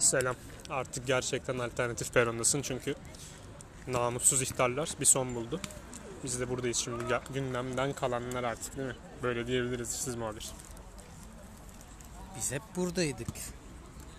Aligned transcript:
Selam. 0.00 0.36
Artık 0.70 1.06
gerçekten 1.06 1.58
alternatif 1.58 2.14
perondasın 2.14 2.62
çünkü 2.62 2.94
namussuz 3.86 4.42
ihtarlar 4.42 4.88
bir 5.00 5.04
son 5.04 5.34
buldu. 5.34 5.60
Biz 6.24 6.40
de 6.40 6.48
buradayız 6.48 6.76
şimdi. 6.76 7.04
Gündemden 7.34 7.92
kalanlar 7.92 8.44
artık 8.44 8.76
değil 8.76 8.88
mi? 8.88 8.96
Böyle 9.22 9.46
diyebiliriz 9.46 9.88
siz 9.88 10.14
muhabir. 10.14 10.50
Biz 12.36 12.52
hep 12.52 12.62
buradaydık. 12.76 13.28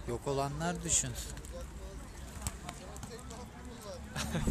Yok 0.08 0.28
olanlar 0.28 0.84
düşün. 0.84 1.12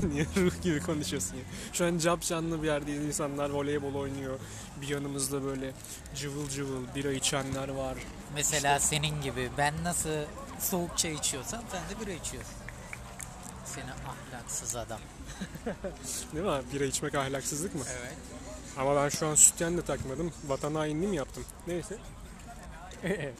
Niye 0.12 0.26
ruh 0.36 0.62
gibi 0.62 0.80
konuşuyorsun 0.80 1.36
ya? 1.36 1.42
Şu 1.72 1.86
an 1.86 1.98
cap 1.98 2.22
canlı 2.22 2.62
bir 2.62 2.66
yerdeyiz. 2.66 3.04
İnsanlar 3.04 3.50
voleybol 3.50 3.94
oynuyor. 3.94 4.38
Bir 4.80 4.88
yanımızda 4.88 5.44
böyle 5.44 5.72
cıvıl 6.14 6.48
cıvıl 6.48 6.94
bira 6.94 7.12
içenler 7.12 7.68
var. 7.68 7.96
Mesela 8.34 8.78
senin 8.78 9.22
gibi 9.22 9.50
ben 9.58 9.84
nasıl 9.84 10.10
soğuk 10.60 10.98
çay 10.98 11.14
içiyorsam 11.14 11.62
sen 11.72 11.80
de 11.80 12.00
bira 12.00 12.12
içiyorsun. 12.14 12.54
Seni 13.64 13.90
ahlaksız 13.92 14.76
adam. 14.76 15.00
Değil 16.34 16.44
mi? 16.44 16.62
Bira 16.74 16.84
içmek 16.84 17.14
ahlaksızlık 17.14 17.74
mı? 17.74 17.82
Evet. 18.00 18.16
Ama 18.78 18.96
ben 18.96 19.08
şu 19.08 19.26
an 19.26 19.34
sütyen 19.34 19.76
de 19.76 19.82
takmadım. 19.82 20.32
Vatan 20.46 20.74
hainliği 20.74 21.08
mi 21.08 21.16
yaptım? 21.16 21.44
Neyse. 21.66 21.96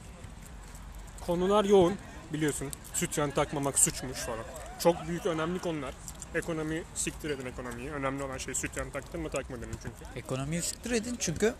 Konular 1.26 1.64
yoğun 1.64 1.94
biliyorsun. 2.32 2.68
Sütyen 2.94 3.30
takmamak 3.30 3.78
suçmuş 3.78 4.18
falan. 4.18 4.44
Çok 4.78 5.08
büyük 5.08 5.26
önemli 5.26 5.58
konular. 5.58 5.94
Ekonomi 6.34 6.82
siktir 6.94 7.30
edin 7.30 7.46
ekonomiyi. 7.46 7.90
Önemli 7.90 8.22
olan 8.22 8.38
şey 8.38 8.54
sütyen 8.54 8.90
taktın 8.90 9.20
mı 9.20 9.30
takmadın 9.30 9.68
mı 9.68 9.74
çünkü. 9.82 10.18
Ekonomiyi 10.18 10.62
siktir 10.62 10.90
edin 10.90 11.16
çünkü 11.20 11.54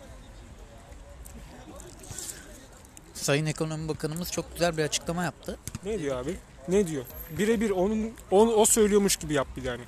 Sayın 3.21 3.45
Ekonomi 3.45 3.87
Bakanımız 3.87 4.31
çok 4.31 4.53
güzel 4.53 4.77
bir 4.77 4.83
açıklama 4.83 5.23
yaptı. 5.23 5.57
Ne 5.85 5.99
diyor 5.99 6.17
abi? 6.17 6.37
Ne 6.67 6.87
diyor? 6.87 7.05
Birebir 7.37 7.69
onun 7.69 8.13
o, 8.31 8.39
o 8.47 8.65
söylüyormuş 8.65 9.15
gibi 9.15 9.33
yap 9.33 9.47
bir 9.57 9.63
yani. 9.63 9.81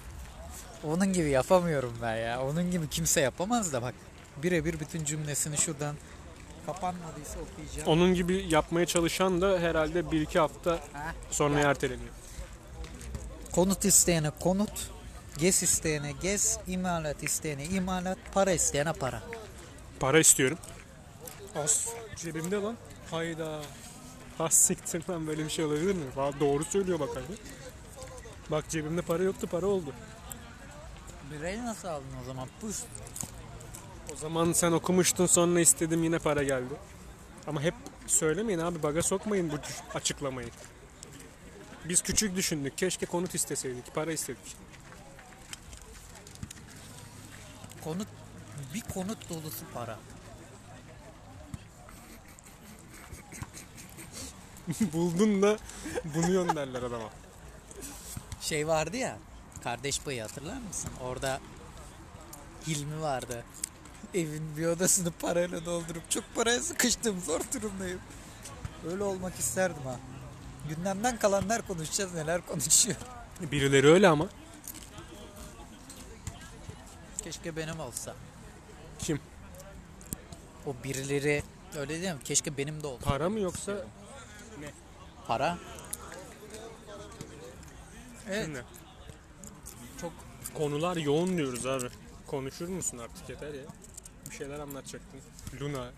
Onun 0.84 1.14
gibi 1.14 1.30
yapamıyorum 1.30 1.94
ben 2.02 2.16
ya. 2.16 2.42
Onun 2.44 2.72
gibi 2.72 2.90
kimse 2.90 3.22
yapamaz 3.22 3.74
da 3.74 3.82
bak. 3.82 3.94
Birebir 4.44 4.80
bütün 4.80 5.04
cümlesini 5.06 5.58
şuradan 5.58 5.96
kapanmadıysa 6.66 7.40
okuyacağım. 7.40 7.88
Onun 7.88 8.14
gibi 8.14 8.46
yapmaya 8.50 8.86
çalışan 8.86 9.42
da 9.42 9.60
herhalde 9.60 10.12
bir 10.12 10.22
iki 10.22 10.40
hafta 10.40 10.72
Ha? 10.72 11.14
sonra 11.32 11.60
Ya. 11.60 11.70
erteleniyor. 11.70 12.14
Konut 13.52 13.86
isteyene 13.86 14.30
konut, 14.40 14.90
gez 15.38 15.64
isteyene 15.64 16.12
gez, 16.22 16.60
imalat 16.68 17.24
isteyene 17.24 17.66
imalat, 17.66 18.18
para 18.34 18.52
isteyene 18.52 18.94
para. 18.94 19.24
Para 20.00 20.20
istiyorum. 20.20 20.58
As 21.56 21.88
cebimde 22.16 22.56
lan. 22.56 22.76
Hayda. 23.14 23.62
Has 24.38 24.54
siktir 24.54 25.04
lan 25.10 25.28
böyle 25.28 25.46
bir 25.46 25.50
şey 25.50 25.66
olabilir 25.66 25.96
mi? 25.96 26.06
Valla 26.16 26.40
doğru 26.40 26.66
söylüyor 26.66 27.00
bak 27.00 27.10
abi. 27.10 27.38
Bak 28.52 28.70
cebimde 28.70 29.02
para 29.02 29.24
yoktu 29.24 29.48
para 29.52 29.66
oldu. 29.66 29.94
Birayı 31.32 31.66
nasıl 31.66 31.88
aldın 31.88 32.18
o 32.22 32.26
zaman? 32.26 32.48
Puş. 32.62 32.76
O 34.14 34.16
zaman 34.16 34.54
sen 34.54 34.72
okumuştun 34.72 35.26
sonra 35.26 35.60
istedim 35.60 36.04
yine 36.04 36.20
para 36.20 36.44
geldi. 36.44 36.74
Ama 37.48 37.62
hep 37.62 37.74
söylemeyin 38.08 38.60
abi 38.60 38.84
baga 38.84 39.02
sokmayın 39.02 39.52
bu 39.52 39.56
açıklamayı. 39.98 40.50
Biz 41.86 42.02
küçük 42.02 42.36
düşündük. 42.36 42.78
Keşke 42.78 43.06
konut 43.06 43.36
isteseydik. 43.36 43.96
Para 43.96 44.12
istedik. 44.12 44.56
Konut, 47.84 48.08
bir 48.74 48.82
konut 48.82 49.30
dolusu 49.30 49.66
para. 49.74 50.00
Buldun 54.94 55.42
da 55.42 55.58
bunuyorsun 56.16 56.56
derler 56.56 56.84
adama. 56.84 57.10
Şey 58.42 58.68
vardı 58.68 58.98
ya, 58.98 59.18
kardeş 59.64 60.00
payı 60.00 60.22
hatırlar 60.22 60.58
mısın? 60.68 60.92
Orada 61.02 61.40
Hilmi 62.68 63.02
vardı. 63.02 63.44
Evin 64.14 64.58
bir 64.58 64.66
odasını 64.66 65.12
parayla 65.12 65.66
doldurup 65.66 66.12
çok 66.12 66.24
paraya 66.36 66.60
sıkıştım, 66.60 67.22
zor 67.22 67.42
durumdayım. 67.54 68.00
Öyle 68.92 69.04
olmak 69.04 69.40
isterdim 69.40 69.84
ha. 69.84 70.00
Gündemden 70.70 71.18
kalanlar 71.18 71.68
konuşacağız, 71.68 72.14
neler 72.14 72.46
konuşuyor. 72.46 72.98
Birileri 73.42 73.88
öyle 73.88 74.08
ama. 74.08 74.28
Keşke 77.24 77.56
benim 77.56 77.80
olsa. 77.80 78.16
Kim? 79.00 79.20
O 80.66 80.76
birileri 80.84 81.44
öyle 81.78 82.02
değil 82.02 82.14
mi? 82.14 82.24
Keşke 82.24 82.58
benim 82.58 82.84
de 82.84 82.88
olsa. 82.88 83.06
Para 83.06 83.30
mı 83.30 83.40
yoksa 83.40 83.86
Para. 85.28 85.58
Evet. 88.30 88.46
Şimdi 88.46 88.64
Çok 90.02 90.14
konular 90.54 90.98
yoğun 90.98 91.38
diyoruz 91.38 91.66
abi. 91.66 91.90
Konuşur 92.28 92.68
musun 92.68 92.98
artık 92.98 93.30
yeter 93.30 93.54
ya. 93.54 93.64
Bir 94.30 94.36
şeyler 94.36 94.60
anlatacaktın. 94.60 95.20
Luna 95.62 95.92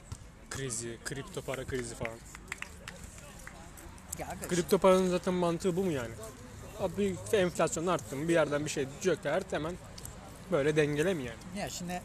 krizi, 0.50 0.98
kripto 1.06 1.42
para 1.42 1.66
krizi 1.66 1.96
falan. 1.96 2.14
ya 4.20 4.36
Kripto 4.50 4.78
paranın 4.78 5.10
zaten 5.10 5.34
mantığı 5.34 5.76
bu 5.76 5.84
mu 5.84 5.92
yani? 5.92 6.14
Abi 6.80 7.16
enflasyon 7.34 7.88
arttı 7.88 8.16
mı 8.16 8.28
bir 8.28 8.34
yerden 8.34 8.66
bir 8.66 8.70
şey 8.70 8.88
çöker 9.02 9.44
hemen 9.52 9.76
böyle 10.52 10.76
dengele 10.76 11.14
mi 11.14 11.24
yani? 11.24 11.60
Ya 11.62 11.70
şimdi 11.70 12.02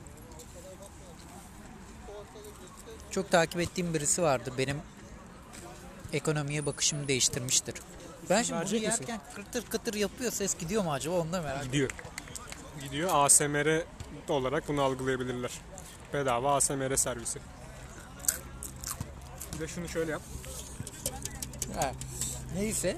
çok 3.10 3.30
takip 3.30 3.60
ettiğim 3.60 3.94
birisi 3.94 4.22
vardı. 4.22 4.52
Benim 4.58 4.76
ekonomiye 6.12 6.66
bakışımı 6.66 7.08
değiştirmiştir. 7.08 7.74
Ben 8.30 8.42
şimdi 8.42 8.52
bunu 8.52 8.60
Verecek 8.70 8.86
misin? 8.88 9.04
yerken 9.06 9.20
kıtır 9.34 9.66
kıtır 9.66 9.94
yapıyor 9.94 10.32
ses 10.32 10.58
gidiyor 10.58 10.84
mu 10.84 10.92
acaba 10.92 11.14
onu 11.20 11.32
da 11.32 11.42
merak 11.42 11.66
ediyorum. 11.66 11.96
Gidiyor. 11.96 12.84
Gidiyor 12.90 13.10
ASMR 13.12 13.82
olarak 14.28 14.68
bunu 14.68 14.82
algılayabilirler. 14.82 15.50
Bedava 16.12 16.56
ASMR 16.56 16.96
servisi. 16.96 17.38
Bir 19.54 19.60
de 19.60 19.68
şunu 19.68 19.88
şöyle 19.88 20.12
yap. 20.12 20.22
Ha, 21.80 21.92
Neyse. 22.54 22.96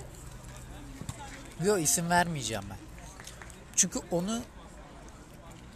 Yok 1.65 1.83
isim 1.83 2.11
vermeyeceğim 2.11 2.65
ben. 2.71 2.77
Çünkü 3.77 3.99
onu 4.11 4.41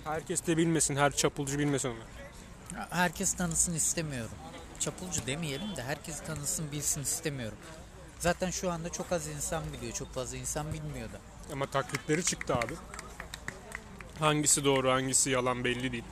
Herkes 0.05 0.47
de 0.47 0.57
bilmesin, 0.57 0.97
her 0.97 1.11
çapulcu 1.13 1.59
bilmesin 1.59 1.89
onu. 1.89 1.99
herkes 2.91 3.35
tanısın 3.35 3.75
istemiyorum. 3.75 4.31
Çapulcu 4.81 5.27
demeyelim 5.27 5.77
de 5.77 5.83
herkes 5.83 6.21
tanısın 6.21 6.73
bilsin 6.73 7.03
istemiyorum. 7.03 7.59
Zaten 8.19 8.51
şu 8.51 8.71
anda 8.73 8.89
çok 8.93 9.13
az 9.13 9.27
insan 9.27 9.63
biliyor. 9.73 9.93
Çok 9.93 10.15
fazla 10.15 10.37
insan 10.37 10.73
bilmiyor 10.73 11.13
da. 11.13 11.19
Ama 11.53 11.67
taklitleri 11.71 12.25
çıktı 12.25 12.55
abi. 12.55 12.75
Hangisi 14.19 14.65
doğru, 14.65 14.91
hangisi 14.91 15.31
yalan 15.31 15.65
belli 15.65 15.93
değil. 15.93 16.05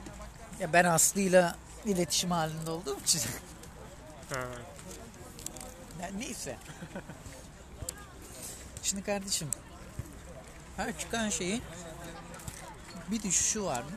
Ya 0.59 0.73
ben 0.73 0.85
Aslı'yla 0.85 1.55
iletişim 1.85 2.31
halinde 2.31 2.69
olduğum 2.71 2.99
için. 3.03 3.21
Ha. 4.33 4.39
Ya 6.01 6.09
neyse. 6.17 6.57
Şimdi 8.83 9.03
kardeşim. 9.03 9.47
Her 10.77 10.97
çıkan 10.99 11.29
şeyin 11.29 11.61
bir 13.11 13.23
düşüşü 13.23 13.63
vardır. 13.63 13.93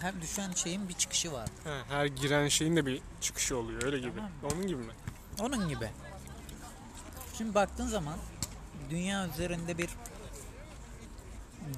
Her 0.00 0.22
düşen 0.22 0.52
şeyin 0.52 0.88
bir 0.88 0.94
çıkışı 0.94 1.32
var. 1.32 1.48
Ha, 1.64 1.82
her 1.88 2.06
giren 2.06 2.48
şeyin 2.48 2.76
de 2.76 2.86
bir 2.86 3.00
çıkışı 3.20 3.56
oluyor 3.56 3.82
öyle 3.82 3.98
gibi. 3.98 4.20
Onun 4.52 4.66
gibi 4.66 4.82
mi? 4.82 4.92
Onun 5.40 5.68
gibi. 5.68 5.90
Şimdi 7.38 7.54
baktığın 7.54 7.86
zaman 7.86 8.18
dünya 8.90 9.28
üzerinde 9.28 9.78
bir 9.78 9.90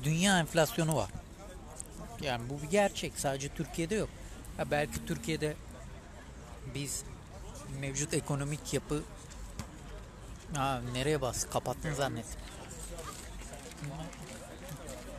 dünya 0.05 0.39
enflasyonu 0.39 0.97
var. 0.97 1.11
Yani 2.21 2.51
bu 2.51 2.63
bir 2.63 2.71
gerçek. 2.71 3.19
Sadece 3.19 3.49
Türkiye'de 3.49 3.95
yok. 3.95 4.09
Ha 4.57 4.71
belki 4.71 5.07
Türkiye'de 5.07 5.57
biz 6.75 7.05
mevcut 7.81 8.15
ekonomik 8.15 8.75
yapı 8.75 9.03
ha, 10.55 10.81
nereye 10.93 11.21
bas? 11.21 11.47
Kapattın 11.51 11.93
zannettim. 11.95 12.41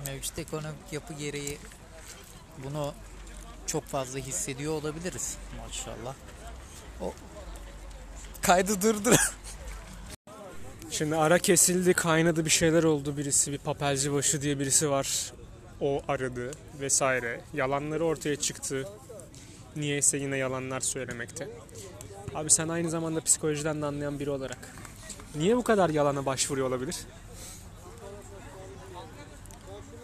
Mevcut 0.05 0.39
ekonomik 0.39 0.93
yapı 0.93 1.13
gereği 1.13 1.57
bunu 2.63 2.93
çok 3.67 3.83
fazla 3.83 4.19
hissediyor 4.19 4.73
olabiliriz. 4.73 5.37
Maşallah. 5.67 6.15
O 7.01 7.13
kaydı 8.41 8.81
durdur. 8.81 9.15
Şimdi 10.91 11.15
ara 11.15 11.39
kesildi, 11.39 11.93
kaynadı 11.93 12.45
bir 12.45 12.49
şeyler 12.49 12.83
oldu. 12.83 13.17
Birisi 13.17 13.51
bir 13.51 13.57
papelci 13.57 14.13
başı 14.13 14.41
diye 14.41 14.59
birisi 14.59 14.89
var. 14.89 15.33
O 15.81 16.01
aradı 16.07 16.51
vesaire. 16.79 17.41
Yalanları 17.53 18.05
ortaya 18.05 18.35
çıktı. 18.35 18.89
Niyeyse 19.75 20.17
yine 20.17 20.37
yalanlar 20.37 20.79
söylemekte. 20.79 21.49
Abi 22.35 22.49
sen 22.49 22.67
aynı 22.67 22.89
zamanda 22.89 23.21
psikolojiden 23.21 23.81
de 23.81 23.85
anlayan 23.85 24.19
biri 24.19 24.29
olarak. 24.29 24.57
Niye 25.35 25.57
bu 25.57 25.63
kadar 25.63 25.89
yalana 25.89 26.25
başvuruyor 26.25 26.67
olabilir? 26.67 26.95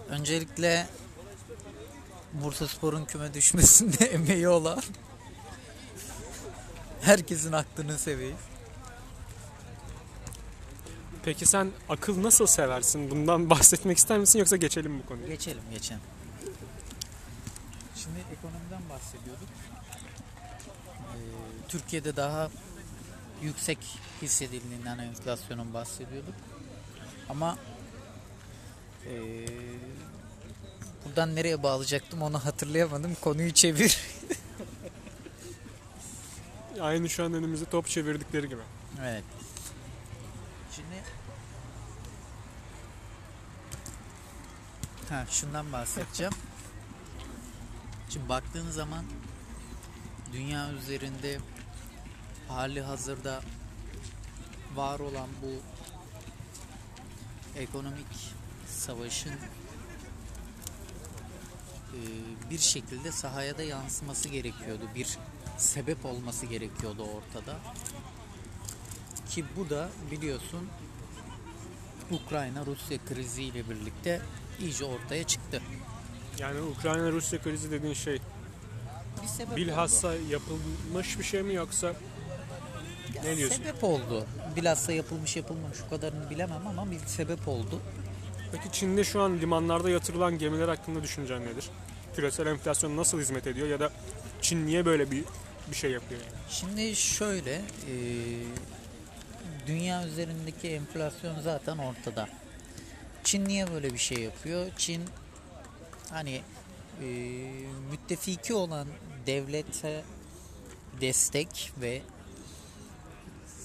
Öncelikle 0.10 0.88
Bursa 2.34 2.68
Spor'un 2.68 3.06
küme 3.06 3.34
düşmesinde 3.34 4.06
emeği 4.14 4.48
olan 4.48 4.82
herkesin 7.02 7.52
aklını 7.52 7.98
seveyim. 7.98 8.38
Peki 11.26 11.46
sen 11.46 11.72
akıl 11.90 12.24
nasıl 12.24 12.46
seversin? 12.46 13.12
Bundan 13.12 13.50
bahsetmek 13.50 13.98
ister 13.98 14.20
misin 14.20 14.40
yoksa 14.40 14.56
geçelim 14.56 15.00
bu 15.00 15.06
konuya? 15.06 15.28
Geçelim 15.28 15.64
geçelim. 15.72 16.02
Şimdi 17.96 18.20
ekonomiden 18.38 18.90
bahsediyorduk. 18.90 19.48
Ee, 21.00 21.18
Türkiye'de 21.68 22.16
daha 22.16 22.50
yüksek 23.42 23.78
hissedildiğinden 24.22 24.98
enflasyonun 24.98 25.74
bahsediyorduk. 25.74 26.36
Ama 27.30 27.58
ee, 29.06 29.46
buradan 31.06 31.36
nereye 31.36 31.64
bağlayacaktım 31.64 32.22
onu 32.22 32.46
hatırlayamadım. 32.46 33.16
Konuyu 33.22 33.54
çevir. 33.54 33.98
Aynı 36.82 37.10
şu 37.10 37.24
an 37.24 37.34
önümüzde 37.34 37.66
top 37.66 37.88
çevirdikleri 37.88 38.50
gibi. 38.50 38.62
Evet. 39.02 39.24
Şimdi 40.72 41.04
ha 45.10 45.26
şundan 45.30 45.72
bahsedeceğim. 45.74 46.34
Şimdi 48.10 48.30
baktığın 48.30 48.72
zaman 48.72 49.06
dünya 50.34 50.72
üzerinde 50.72 51.40
hali 52.48 52.82
hazırda 52.82 53.42
var 54.76 55.00
olan 55.00 55.28
bu 55.42 55.62
ekonomik 57.60 58.34
savaşın 58.68 59.34
bir 62.50 62.60
şekilde 62.60 63.12
sahaya 63.12 63.58
da 63.58 63.64
yansıması 63.64 64.30
gerekiyordu. 64.30 64.84
Bir 64.96 65.18
sebep 65.58 66.06
olması 66.06 66.46
gerekiyordu 66.46 67.04
ortada. 67.04 67.56
Ki 69.30 69.46
bu 69.58 69.70
da 69.70 69.90
biliyorsun 70.12 70.68
Ukrayna-Rusya 72.12 72.98
kriziyle 73.10 73.70
birlikte 73.70 74.22
iyice 74.60 74.86
ortaya 74.86 75.24
çıktı. 75.24 75.62
Yani 76.40 76.62
Ukrayna-Rusya 76.62 77.42
krizi 77.42 77.72
dediğin 77.72 77.94
şey 77.94 78.20
Bir 79.24 79.28
sebep 79.28 79.58
bilhassa 79.58 80.16
yapılmış 80.16 81.20
bir 81.20 81.24
şey 81.24 81.42
mi 81.44 81.54
yoksa 81.54 81.88
oldu. 81.88 81.96
ne 83.24 83.30
Ya 83.30 83.38
diyorsun? 83.38 83.58
Sebep 83.58 83.84
oldu. 83.84 84.26
Bilhassa 84.56 84.92
yapılmış 84.94 85.36
yapılmamış 85.36 85.78
o 85.88 85.90
kadarını 85.90 86.30
bilemem 86.30 86.68
ama 86.68 86.92
bir 86.92 87.00
sebep 87.00 87.48
oldu. 87.48 87.80
Peki 88.52 88.72
Çin'de 88.72 89.04
şu 89.04 89.22
an 89.22 89.38
limanlarda 89.40 89.90
yatırılan 89.90 90.38
gemiler 90.38 90.68
hakkında 90.68 91.04
düşüncen 91.04 91.42
nedir? 91.46 91.70
Küresel 92.16 92.48
enflasyon 92.48 92.98
nasıl 92.98 93.20
hizmet 93.20 93.48
ediyor 93.48 93.68
ya 93.68 93.80
da 93.80 93.92
Çin 94.42 94.66
niye 94.66 94.86
böyle 94.86 95.12
bir 95.12 95.24
bir 95.72 95.76
şey 95.76 95.92
yapıyor 95.92 96.22
yani? 96.22 96.34
Şimdi 96.50 96.96
şöyle 96.96 97.54
e, 97.56 97.94
dünya 99.68 100.08
üzerindeki 100.08 100.70
enflasyon 100.70 101.42
zaten 101.42 101.78
ortada. 101.78 102.30
Çin 103.24 103.46
niye 103.46 103.72
böyle 103.72 103.94
bir 103.94 103.98
şey 103.98 104.18
yapıyor? 104.18 104.68
Çin 104.78 105.04
hani 106.10 106.42
e, 107.02 107.06
müttefiki 107.92 108.54
olan 108.54 108.88
devlete 109.28 110.04
destek 111.02 111.72
ve 111.82 112.02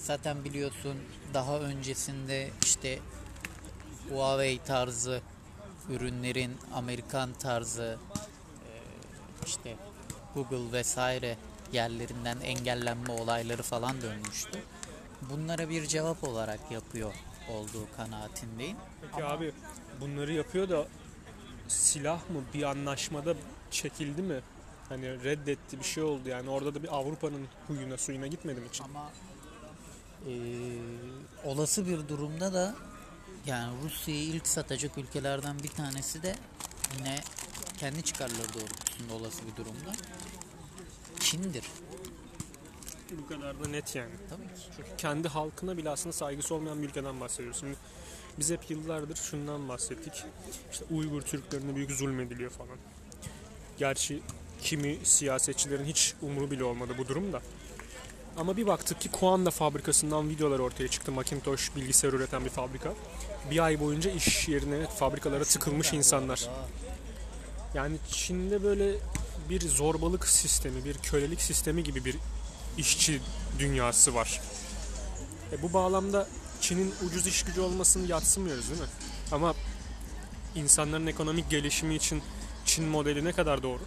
zaten 0.03 0.43
biliyorsun 0.43 0.97
daha 1.33 1.59
öncesinde 1.59 2.49
işte 2.63 2.99
Huawei 4.09 4.59
tarzı 4.65 5.21
ürünlerin 5.89 6.57
Amerikan 6.73 7.33
tarzı 7.33 7.97
işte 9.45 9.75
Google 10.33 10.71
vesaire 10.71 11.37
yerlerinden 11.73 12.39
engellenme 12.39 13.11
olayları 13.13 13.63
falan 13.63 14.01
dönmüştü. 14.01 14.59
Bunlara 15.21 15.69
bir 15.69 15.87
cevap 15.87 16.23
olarak 16.23 16.71
yapıyor 16.71 17.13
olduğu 17.49 17.87
kanaatindeyim. 17.97 18.77
Peki 19.01 19.25
abi 19.25 19.51
bunları 20.01 20.33
yapıyor 20.33 20.69
da 20.69 20.87
silah 21.67 22.29
mı 22.29 22.41
bir 22.53 22.63
anlaşmada 22.63 23.33
çekildi 23.71 24.21
mi? 24.21 24.39
Hani 24.89 25.23
reddetti 25.23 25.79
bir 25.79 25.83
şey 25.83 26.03
oldu 26.03 26.29
yani 26.29 26.49
orada 26.49 26.75
da 26.75 26.83
bir 26.83 26.95
Avrupa'nın 26.95 27.47
huyuna 27.67 27.97
suyuna 27.97 28.27
gitmedi 28.27 28.59
mi 28.61 28.67
Çin? 28.71 28.83
Ama 28.83 29.11
eee, 30.27 30.33
olası 31.45 31.87
bir 31.87 32.07
durumda 32.07 32.53
da 32.53 32.75
yani 33.45 33.73
Rusya'yı 33.83 34.23
ilk 34.23 34.47
satacak 34.47 34.97
ülkelerden 34.97 35.59
bir 35.63 35.67
tanesi 35.67 36.23
de 36.23 36.35
yine 36.97 37.15
kendi 37.77 38.03
çıkarları 38.03 38.53
doğrultusunda 38.99 39.13
olası 39.13 39.41
bir 39.47 39.55
durumda 39.55 39.91
Çin'dir. 41.19 41.63
Bu 43.23 43.27
kadar 43.27 43.63
da 43.63 43.67
net 43.67 43.95
yani. 43.95 44.13
Tabii 44.29 44.47
ki. 44.47 44.61
Çünkü 44.77 44.89
kendi 44.97 45.27
halkına 45.27 45.77
bile 45.77 45.89
aslında 45.89 46.13
saygısı 46.13 46.55
olmayan 46.55 46.81
bir 46.81 46.87
ülkeden 46.87 47.19
bahsediyoruz. 47.19 47.59
Şimdi 47.59 47.75
biz 48.39 48.51
hep 48.51 48.69
yıllardır 48.69 49.15
şundan 49.15 49.69
bahsettik. 49.69 50.23
İşte 50.71 50.85
Uygur 50.91 51.21
Türklerine 51.21 51.75
büyük 51.75 51.91
zulmediliyor 51.91 52.51
falan. 52.51 52.77
Gerçi 53.77 54.21
kimi 54.61 54.97
siyasetçilerin 55.03 55.85
hiç 55.85 56.13
umuru 56.21 56.51
bile 56.51 56.63
olmadı 56.63 56.93
bu 56.97 57.07
durumda. 57.07 57.41
Ama 58.37 58.57
bir 58.57 58.67
baktık 58.67 59.01
ki 59.01 59.11
Kuanda 59.11 59.51
fabrikasından 59.51 60.29
videolar 60.29 60.59
ortaya 60.59 60.87
çıktı. 60.87 61.11
Macintosh 61.11 61.75
bilgisayar 61.75 62.13
üreten 62.13 62.45
bir 62.45 62.49
fabrika. 62.49 62.93
Bir 63.51 63.59
ay 63.59 63.79
boyunca 63.79 64.11
iş 64.11 64.47
yerine, 64.47 64.87
fabrikalara 64.87 65.43
tıkılmış 65.43 65.93
insanlar. 65.93 66.49
Yani 67.73 67.97
Çin'de 68.11 68.63
böyle 68.63 68.95
bir 69.49 69.69
zorbalık 69.69 70.27
sistemi, 70.27 70.85
bir 70.85 70.97
kölelik 70.97 71.41
sistemi 71.41 71.83
gibi 71.83 72.05
bir 72.05 72.17
işçi 72.77 73.21
dünyası 73.59 74.15
var. 74.15 74.41
E 75.51 75.61
bu 75.61 75.73
bağlamda 75.73 76.27
Çin'in 76.61 76.93
ucuz 77.07 77.27
iş 77.27 77.43
gücü 77.43 77.61
olmasını 77.61 78.07
yatsımıyoruz 78.07 78.69
değil 78.69 78.81
mi? 78.81 78.87
Ama 79.31 79.53
insanların 80.55 81.07
ekonomik 81.07 81.49
gelişimi 81.49 81.95
için 81.95 82.23
Çin 82.65 82.85
modeli 82.85 83.25
ne 83.25 83.31
kadar 83.31 83.63
doğru? 83.63 83.81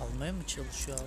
Almaya 0.00 0.32
mı 0.32 0.46
çalışıyor 0.46 0.98
abi? 0.98 1.06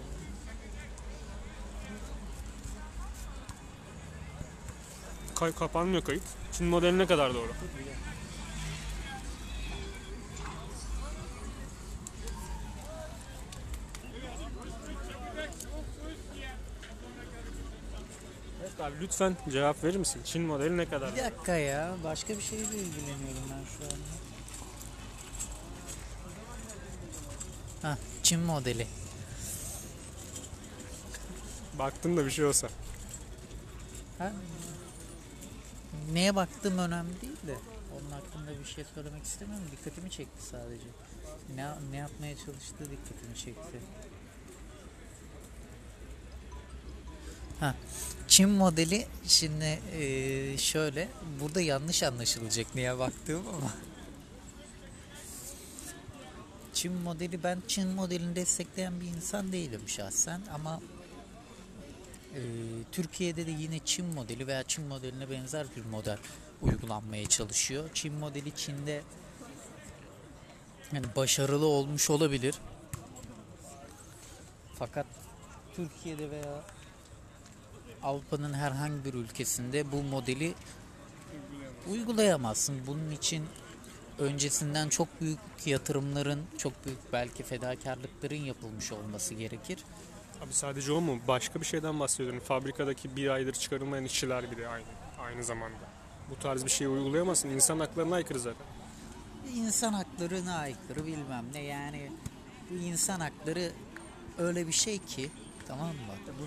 Kay 5.36 5.52
kapanmıyor 5.52 6.04
kayıt. 6.04 6.24
Çin 6.52 6.68
modeli 6.68 6.98
ne 6.98 7.06
kadar 7.06 7.34
doğru? 7.34 7.52
Evet 7.52 8.13
abi 18.84 18.96
lütfen 19.02 19.38
cevap 19.52 19.84
verir 19.84 19.98
misin? 19.98 20.22
Çin 20.26 20.42
modeli 20.42 20.78
ne 20.78 20.86
kadar? 20.86 21.16
Bir 21.16 21.24
dakika 21.24 21.56
ya. 21.56 21.96
Başka 22.04 22.38
bir 22.38 22.42
şeyle 22.42 22.64
ilgileniyorum 22.64 23.44
ben 23.52 23.64
şu 23.78 23.84
anda. 23.84 24.14
Ha, 27.82 27.98
Çin 28.24 28.40
modeli. 28.40 28.88
Baktım 31.80 32.18
da 32.18 32.26
bir 32.26 32.32
şey 32.32 32.46
olsa. 32.46 32.68
Ha? 34.18 34.34
Neye 36.14 36.36
baktığım 36.36 36.78
önemli 36.78 37.22
değil 37.22 37.48
de 37.48 37.56
onun 37.94 38.12
hakkında 38.12 38.60
bir 38.60 38.66
şey 38.66 38.84
söylemek 38.96 39.24
istemiyorum. 39.24 39.66
Dikkatimi 39.72 40.12
çekti 40.12 40.44
sadece. 40.44 40.86
Ne, 41.56 41.66
ne 41.92 41.98
yapmaya 41.98 42.36
çalıştığı 42.38 42.92
dikkatimi 42.92 43.36
çekti. 43.36 43.80
Ha, 47.60 47.76
Çin 48.34 48.50
modeli 48.50 49.08
şimdi 49.28 49.80
eee, 50.00 50.58
şöyle 50.58 51.10
burada 51.42 51.62
yanlış 51.62 52.04
anlaşılacak 52.04 52.76
neye 52.76 53.00
baktığım 53.00 53.48
ama 53.48 53.74
Çin 56.74 56.94
modeli 56.94 57.44
ben 57.44 57.64
Çin 57.68 57.88
modelini 57.88 58.36
destekleyen 58.36 59.02
bir 59.02 59.06
insan 59.06 59.52
değilim 59.52 59.82
şahsen 59.88 60.42
ama 60.54 60.82
ee, 62.36 62.40
Türkiye'de 62.92 63.48
de 63.48 63.52
yine 63.52 63.80
Çin 63.86 64.06
modeli 64.06 64.48
veya 64.48 64.64
Çin 64.64 64.86
modeline 64.86 65.30
benzer 65.30 65.68
bir 65.76 65.86
model 65.86 66.18
uygulanmaya 66.62 67.30
çalışıyor. 67.30 67.90
Çin 67.94 68.14
modeli 68.14 68.56
Çin'de 68.56 69.02
yani 70.94 71.06
başarılı 71.16 71.66
olmuş 71.66 72.10
olabilir. 72.10 72.56
Fakat 74.80 75.06
Türkiye'de 75.76 76.32
veya 76.32 76.64
Avrupa'nın 78.04 78.54
herhangi 78.54 79.06
bir 79.06 79.14
ülkesinde 79.14 79.92
bu 79.92 80.04
modeli 80.04 80.54
uygulayamazsın. 81.92 82.88
Bunun 82.88 83.12
için 83.12 83.46
öncesinden 84.20 84.90
çok 84.90 85.22
büyük 85.22 85.40
yatırımların, 85.66 86.42
çok 86.58 86.86
büyük 86.86 87.14
belki 87.14 87.44
fedakarlıkların 87.44 88.44
yapılmış 88.44 88.92
olması 88.92 89.34
gerekir. 89.34 89.80
Abi 90.46 90.54
sadece 90.54 90.92
o 90.92 91.02
mu? 91.02 91.20
Başka 91.28 91.62
bir 91.62 91.66
şeyden 91.66 92.00
bahsediyorum. 92.00 92.40
Fabrikadaki 92.40 93.16
bir 93.16 93.30
aydır 93.30 93.54
çıkarılmayan 93.54 94.06
işçiler 94.06 94.52
bile 94.52 94.68
aynı, 94.68 94.86
aynı 95.20 95.44
zamanda. 95.44 95.78
Bu 96.30 96.40
tarz 96.40 96.66
bir 96.66 96.70
şey 96.70 96.88
uygulayamazsın. 96.88 97.50
İnsan 97.50 97.80
haklarına 97.80 98.16
aykırı 98.16 98.40
zaten. 98.40 98.66
İnsan 99.56 99.94
haklarına 99.94 100.56
aykırı 100.56 101.06
bilmem 101.06 101.46
ne 101.54 101.62
yani 101.62 102.12
bu 102.70 102.76
insan 102.76 103.20
hakları 103.20 103.72
öyle 104.38 104.68
bir 104.68 104.72
şey 104.72 104.98
ki 104.98 105.32
Tamam 105.68 105.88
mı? 105.88 105.94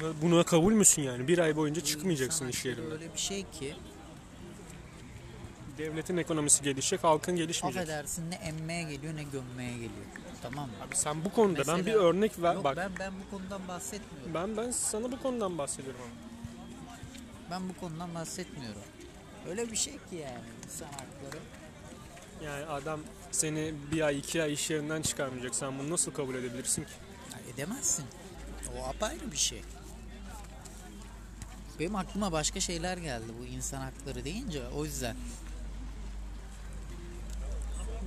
Buna, 0.00 0.22
buna 0.22 0.42
kabul 0.44 0.72
müsün 0.72 1.02
yani? 1.02 1.28
Bir 1.28 1.38
ay 1.38 1.56
boyunca 1.56 1.80
çıkmayacaksın 1.80 2.48
iş 2.48 2.64
yerinden. 2.64 2.90
Öyle 2.92 3.12
bir 3.14 3.18
şey 3.18 3.44
ki 3.52 3.74
Devletin 5.78 6.16
ekonomisi 6.16 6.62
gelişecek, 6.64 7.04
halkın 7.04 7.36
gelişmeyecek. 7.36 7.82
affedersin 7.82 8.30
ne 8.30 8.34
emmeye 8.34 8.82
geliyor 8.82 9.16
ne 9.16 9.22
gömmeye 9.22 9.72
geliyor. 9.72 10.06
Tamam 10.42 10.64
mı? 10.68 10.74
Abi 10.88 10.96
sen 10.96 11.24
bu 11.24 11.32
konuda 11.32 11.58
ben 11.58 11.76
Mesela- 11.76 11.86
bir 11.86 11.92
örnek 11.94 12.42
ver 12.42 12.54
Yok 12.54 12.64
bak. 12.64 12.76
ben 12.76 12.90
ben 12.98 13.12
bu 13.26 13.36
konudan 13.36 13.68
bahsetmiyorum. 13.68 14.34
Ben 14.34 14.56
ben 14.56 14.70
sana 14.70 15.12
bu 15.12 15.22
konudan 15.22 15.58
bahsediyorum. 15.58 16.00
Ben 17.50 17.68
bu 17.68 17.76
konudan 17.80 18.14
bahsetmiyorum. 18.14 18.80
Öyle 19.48 19.70
bir 19.72 19.76
şey 19.76 19.92
ki 19.92 20.16
yani 20.22 20.44
insan 20.64 20.86
hakları. 20.86 21.42
Yani 22.44 22.64
adam 22.66 23.00
seni 23.30 23.74
bir 23.92 24.00
ay 24.00 24.18
iki 24.18 24.42
ay 24.42 24.52
iş 24.52 24.70
yerinden 24.70 25.02
çıkarmayacak. 25.02 25.54
Sen 25.54 25.78
bunu 25.78 25.90
nasıl 25.90 26.12
kabul 26.12 26.34
edebilirsin 26.34 26.84
ki? 26.84 26.90
Ya 27.32 27.38
edemezsin. 27.54 28.04
O 28.78 28.84
apayrı 28.88 29.32
bir 29.32 29.36
şey. 29.36 29.62
Benim 31.80 31.96
aklıma 31.96 32.32
başka 32.32 32.60
şeyler 32.60 32.96
geldi 32.96 33.26
bu 33.40 33.44
insan 33.46 33.80
hakları 33.80 34.24
deyince 34.24 34.62
o 34.76 34.84
yüzden. 34.84 35.16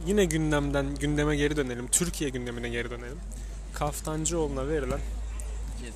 Yine 0.08 0.26
gündemden 0.26 0.96
gündeme 0.96 1.36
geri 1.36 1.56
dönelim. 1.58 1.88
Türkiye 1.88 2.30
gündemine 2.30 2.70
geri 2.70 2.90
dönelim. 2.90 3.20
Kaftancıoğlu'na 3.74 4.68
verilen 4.68 5.00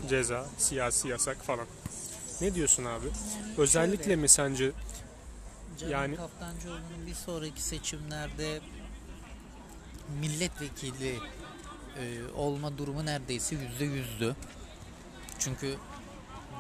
ceza, 0.10 0.46
siyasi 0.58 1.08
yasak 1.08 1.38
falan. 1.38 1.65
Ne 2.41 2.55
diyorsun 2.55 2.86
abi? 2.86 3.08
Özellikle 3.58 4.03
şöyle- 4.03 4.15
mi 4.15 4.29
sence 4.29 4.72
Canan 5.79 5.91
Yani- 5.91 6.15
Kaftancıoğlu'nun 6.15 7.08
bir 7.08 7.13
sonraki 7.13 7.62
seçimlerde 7.63 8.60
milletvekili 10.22 11.20
e, 12.00 12.31
olma 12.35 12.77
durumu 12.77 13.05
neredeyse 13.05 13.55
yüzde 13.55 13.85
yüzdü. 13.85 14.35
Çünkü 15.39 15.75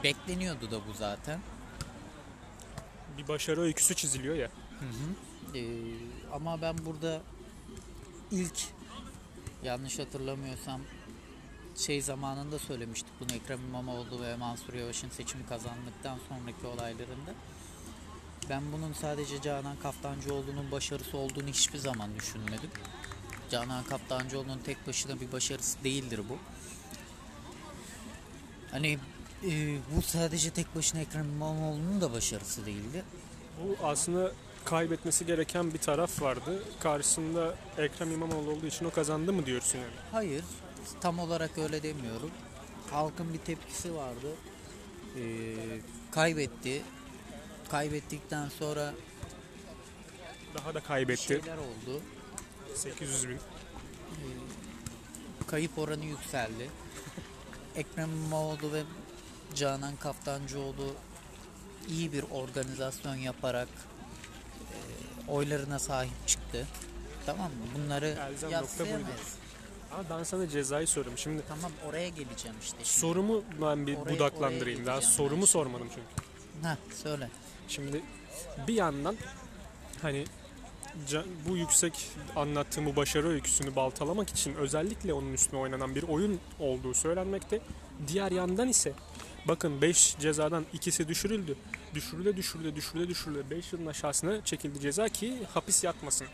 bekleniyordu 0.03 0.71
da 0.71 0.87
bu 0.87 0.93
zaten. 0.93 1.39
bir 3.17 3.27
başarı 3.27 3.61
öyküsü 3.61 3.95
çiziliyor 3.95 4.35
ya? 4.35 4.49
Ee, 5.55 5.63
ama 6.33 6.61
ben 6.61 6.75
burada 6.85 7.21
ilk 8.31 8.59
yanlış 9.63 9.99
hatırlamıyorsam 9.99 10.81
şey 11.75 12.01
zamanında 12.01 12.59
söylemiştik 12.59 13.13
bunu 13.19 13.33
Ekrem 13.33 13.59
İmamoğlu 13.59 14.21
ve 14.21 14.35
Mansur 14.35 14.73
Yavaş'ın 14.73 15.09
seçimi 15.09 15.45
kazandıktan 15.45 16.19
sonraki 16.29 16.67
olaylarında. 16.67 17.33
Ben 18.49 18.61
bunun 18.71 18.93
sadece 18.93 19.41
Canan 19.41 19.77
Kaftancıoğlu'nun 19.83 20.71
başarısı 20.71 21.17
olduğunu 21.17 21.47
hiçbir 21.47 21.79
zaman 21.79 22.15
düşünmedim. 22.15 22.69
Canan 23.53 23.83
Kaftancıoğlu'nun 23.83 24.59
tek 24.59 24.87
başına 24.87 25.21
bir 25.21 25.31
başarısı 25.31 25.83
değildir 25.83 26.21
bu. 26.29 26.37
Hani 28.71 28.97
e, 29.49 29.77
bu 29.95 30.01
sadece 30.01 30.49
tek 30.49 30.75
başına 30.75 31.01
Ekrem 31.01 31.25
İmamoğlu'nun 31.25 32.01
da 32.01 32.13
başarısı 32.13 32.65
değildi. 32.65 33.03
Bu 33.63 33.85
aslında 33.87 34.31
kaybetmesi 34.65 35.25
gereken 35.25 35.73
bir 35.73 35.77
taraf 35.79 36.21
vardı. 36.21 36.63
Karşısında 36.79 37.55
Ekrem 37.77 38.11
İmamoğlu 38.11 38.51
olduğu 38.51 38.65
için 38.65 38.85
o 38.85 38.91
kazandı 38.91 39.33
mı 39.33 39.45
diyorsun 39.45 39.77
yani? 39.77 39.93
Hayır, 40.11 40.43
tam 41.01 41.19
olarak 41.19 41.57
öyle 41.57 41.83
demiyorum. 41.83 42.31
Halkın 42.91 43.33
bir 43.33 43.39
tepkisi 43.39 43.95
vardı. 43.95 44.27
Ee, 45.17 45.21
kaybetti. 46.11 46.81
Kaybettikten 47.71 48.49
sonra 48.49 48.93
Daha 50.55 50.73
da 50.73 50.79
kaybetti. 50.79 51.23
şeyler 51.23 51.57
oldu. 51.57 52.01
800 52.75 53.29
bin. 53.29 53.39
Kayıp 55.47 55.77
oranı 55.79 56.05
yükseldi. 56.05 56.69
Ekrem 57.75 58.09
İmamoğlu 58.11 58.73
ve 58.73 58.83
Canan 59.55 59.95
Kaftancıoğlu 59.95 60.93
iyi 61.89 62.13
bir 62.13 62.23
organizasyon 62.31 63.15
yaparak 63.15 63.67
e, 65.27 65.31
oylarına 65.31 65.79
sahip 65.79 66.27
çıktı. 66.27 66.67
Tamam 67.25 67.47
mı? 67.47 67.65
Bunları 67.75 68.05
Elzem 68.07 68.49
yadsıyamayız. 68.51 69.35
Ama 69.91 70.03
ben 70.19 70.23
sana 70.23 70.49
cezayı 70.49 70.87
soruyorum. 70.87 71.17
Şimdi 71.17 71.43
Tamam 71.47 71.71
oraya 71.89 72.09
geleceğim 72.09 72.57
işte. 72.61 72.77
Şimdi. 72.77 72.99
sorumu 72.99 73.43
ben 73.61 73.87
bir 73.87 73.97
Oraya- 73.97 74.15
budaklandırayım. 74.15 74.79
oraya 74.79 74.85
Daha 74.85 75.01
sorumu 75.01 75.41
ben. 75.41 75.45
sormadım 75.45 75.87
çünkü. 75.89 76.67
Ha 76.67 76.77
söyle. 77.03 77.29
Şimdi 77.67 78.01
bir 78.67 78.73
yandan 78.73 79.15
hani 80.01 80.25
bu 81.49 81.57
yüksek 81.57 81.93
anlattığım 82.35 82.85
bu 82.85 82.95
başarı 82.95 83.27
öyküsünü 83.29 83.75
baltalamak 83.75 84.29
için 84.29 84.55
özellikle 84.55 85.13
onun 85.13 85.33
üstüne 85.33 85.59
oynanan 85.59 85.95
bir 85.95 86.03
oyun 86.03 86.39
olduğu 86.59 86.93
söylenmekte. 86.93 87.59
Diğer 88.07 88.31
yandan 88.31 88.69
ise 88.69 88.93
bakın 89.47 89.81
5 89.81 90.15
cezadan 90.19 90.65
ikisi 90.73 91.07
düşürüldü. 91.07 91.55
Düşürüle 91.93 92.37
düşürüle 92.37 92.75
düşürüle 92.75 93.07
düşürüle 93.07 93.49
5 93.49 93.73
yılın 93.73 93.85
aşağısına 93.85 94.45
çekildi 94.45 94.79
ceza 94.79 95.09
ki 95.09 95.33
hapis 95.53 95.83
yatmasın. 95.83 96.27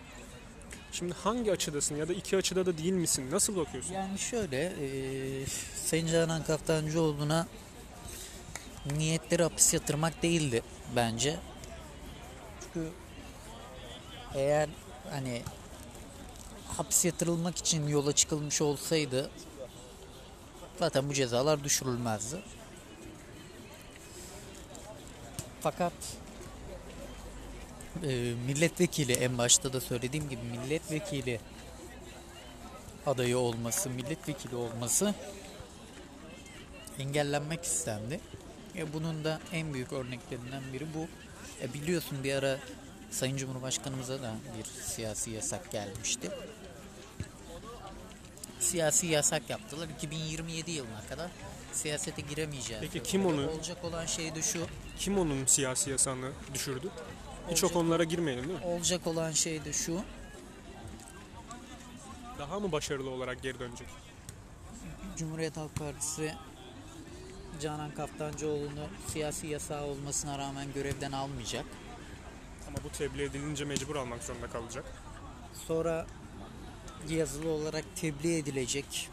Şimdi 0.92 1.14
hangi 1.14 1.52
açıdasın 1.52 1.96
ya 1.96 2.08
da 2.08 2.14
iki 2.14 2.38
açıda 2.38 2.66
da 2.66 2.78
değil 2.78 2.94
misin? 2.94 3.26
Nasıl 3.32 3.56
bakıyorsun? 3.56 3.94
Yani 3.94 4.20
şöyle 4.20 4.74
eee 4.82 5.46
Sayın 5.86 6.08
Canan 6.08 6.44
Kaftancıoğlu'na 6.44 7.48
niyetleri 8.98 9.44
hapis 9.44 9.74
yatırmak 9.74 10.24
değildi 10.24 10.64
bence. 10.96 11.36
Çünkü 12.64 12.90
eğer 14.36 14.70
hani 15.12 15.42
hapis 16.68 17.06
yatırılmak 17.06 17.58
için 17.58 17.88
yola 17.88 18.14
çıkılmış 18.14 18.62
olsaydı 18.62 19.30
zaten 20.80 21.10
bu 21.10 21.14
cezalar 21.14 21.64
düşürülmezdi. 21.64 22.38
Fakat 25.62 25.94
eee, 28.04 28.34
milletvekili 28.46 29.14
en 29.14 29.38
başta 29.38 29.74
da 29.74 29.82
söylediğim 29.82 30.30
gibi 30.30 30.42
milletvekili 30.42 31.40
adayı 33.06 33.38
olması, 33.38 33.90
milletvekili 33.90 34.56
olması 34.56 35.14
engellenmek 37.00 37.64
istendi. 37.64 38.20
E 38.76 38.94
bunun 38.94 39.24
da 39.24 39.40
en 39.54 39.74
büyük 39.74 39.94
örneklerinden 39.94 40.64
biri 40.74 40.88
bu. 40.94 41.08
E 41.66 41.74
biliyorsun 41.74 42.24
bir 42.24 42.34
ara 42.34 42.58
Sayın 43.12 43.38
Cumhurbaşkanımıza 43.38 44.22
da 44.22 44.34
bir 44.58 44.66
siyasi 44.84 45.32
yasak 45.32 45.72
gelmişti. 45.72 46.32
Siyasi 48.60 49.08
yasak 49.08 49.50
yaptılar. 49.50 49.88
2027 49.98 50.72
yılına 50.72 51.02
kadar 51.10 51.32
siyasete 51.74 52.22
giremeyeceğiz. 52.22 52.82
Peki 52.82 53.04
kim 53.04 53.26
onu- 53.26 53.50
Olacak 53.50 53.84
olan 53.84 54.06
şey 54.06 54.36
de 54.36 54.42
şu. 54.42 54.66
Kim 55.00 55.18
onun 55.20 55.46
siyasi 55.46 55.90
yasağını 55.90 56.32
düşürdü? 56.54 56.90
Hiç 57.52 57.64
o 57.64 57.70
konulara 57.74 58.04
girmeyelim 58.04 58.48
değil 58.50 58.60
mi? 58.60 58.66
Olacak 58.66 59.08
olan 59.08 59.32
şey 59.32 59.66
de 59.66 59.74
şu. 59.74 60.02
Daha 62.40 62.60
mı 62.60 62.72
başarılı 62.72 63.10
olarak 63.10 63.42
geri 63.44 63.60
dönecek? 63.60 63.88
Cumhuriyet 65.18 65.58
Halk 65.58 65.76
Partisi 65.76 66.34
Canan 67.62 67.92
Kaftancıoğlu'nu 67.96 68.88
siyasi 69.08 69.48
yasağı 69.48 69.84
olmasına 69.86 70.38
rağmen 70.38 70.68
görevden 70.74 71.12
almayacak. 71.12 71.66
Ama 72.70 72.78
bu 72.84 72.90
tebliğ 72.90 73.24
edilince 73.24 73.66
mecbur 73.66 73.96
almak 73.96 74.24
zorunda 74.24 74.48
kalacak. 74.50 74.86
Sonra 75.68 76.06
yazılı 77.10 77.50
olarak 77.50 77.86
tebliğ 77.96 78.38
edilecek. 78.38 79.10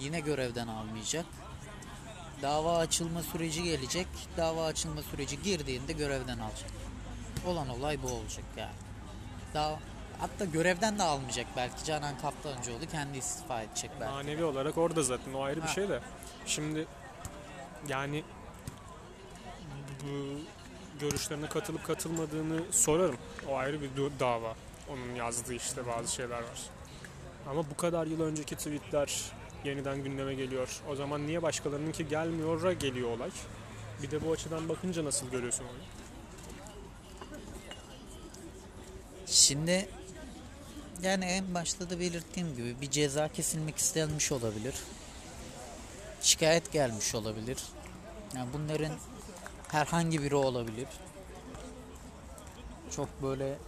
Yine 0.00 0.20
görevden 0.20 0.68
almayacak. 0.68 1.24
Dava 2.42 2.78
açılma 2.78 3.22
süreci 3.22 3.62
gelecek. 3.62 4.06
Dava 4.36 4.64
açılma 4.66 5.02
süreci 5.02 5.42
girdiğinde 5.42 5.92
görevden 5.92 6.38
alacak. 6.38 6.70
Olan 7.46 7.68
olay 7.68 8.02
bu 8.02 8.06
olacak 8.08 8.44
yani. 8.56 8.74
Daha 9.54 9.78
hatta 10.18 10.44
görevden 10.44 10.98
de 10.98 11.02
almayacak 11.02 11.46
belki 11.56 11.84
Canan 11.84 12.18
Kaftancıoğlu 12.18 12.86
kendi 12.92 13.18
istifa 13.18 13.62
edecek 13.62 13.90
belki. 14.00 14.12
Manevi 14.14 14.44
olarak 14.44 14.78
orada 14.78 15.02
zaten 15.02 15.32
o 15.32 15.42
ayrı 15.42 15.56
bir 15.56 15.66
Ha. 15.66 15.72
şey 15.74 15.88
de. 15.88 16.00
Şimdi 16.46 16.86
yani 17.88 18.24
bu 20.02 20.38
görüşlerine 20.98 21.48
katılıp 21.48 21.86
katılmadığını 21.86 22.60
sorarım. 22.70 23.18
O 23.48 23.56
ayrı 23.56 23.82
bir 23.82 23.90
dava. 24.20 24.54
Onun 24.88 25.14
yazdığı 25.14 25.54
işte 25.54 25.86
bazı 25.86 26.14
şeyler 26.14 26.38
var. 26.38 26.60
Ama 27.50 27.70
bu 27.70 27.76
kadar 27.76 28.06
yıl 28.06 28.20
önceki 28.20 28.56
tweetler 28.56 29.22
yeniden 29.64 30.04
gündeme 30.04 30.34
geliyor. 30.34 30.80
O 30.90 30.96
zaman 30.96 31.26
niye 31.26 31.42
başkalarınınki 31.42 32.08
gelmiyor'a 32.08 32.72
geliyor 32.72 33.10
olay? 33.10 33.30
Bir 34.02 34.10
de 34.10 34.26
bu 34.26 34.32
açıdan 34.32 34.68
bakınca 34.68 35.04
nasıl 35.04 35.30
görüyorsun 35.30 35.64
onu? 35.64 35.78
Şimdi 39.26 39.88
yani 41.02 41.24
en 41.24 41.54
başta 41.54 41.90
da 41.90 42.00
belirttiğim 42.00 42.56
gibi 42.56 42.80
bir 42.80 42.90
ceza 42.90 43.28
kesilmek 43.28 43.76
istenmiş 43.76 44.32
olabilir. 44.32 44.74
Şikayet 46.22 46.72
gelmiş 46.72 47.14
olabilir. 47.14 47.58
Yani 48.34 48.48
bunların 48.52 48.92
herhangi 49.68 50.22
biri 50.22 50.34
olabilir. 50.34 50.88
Çok 52.96 53.22
böyle 53.22 53.58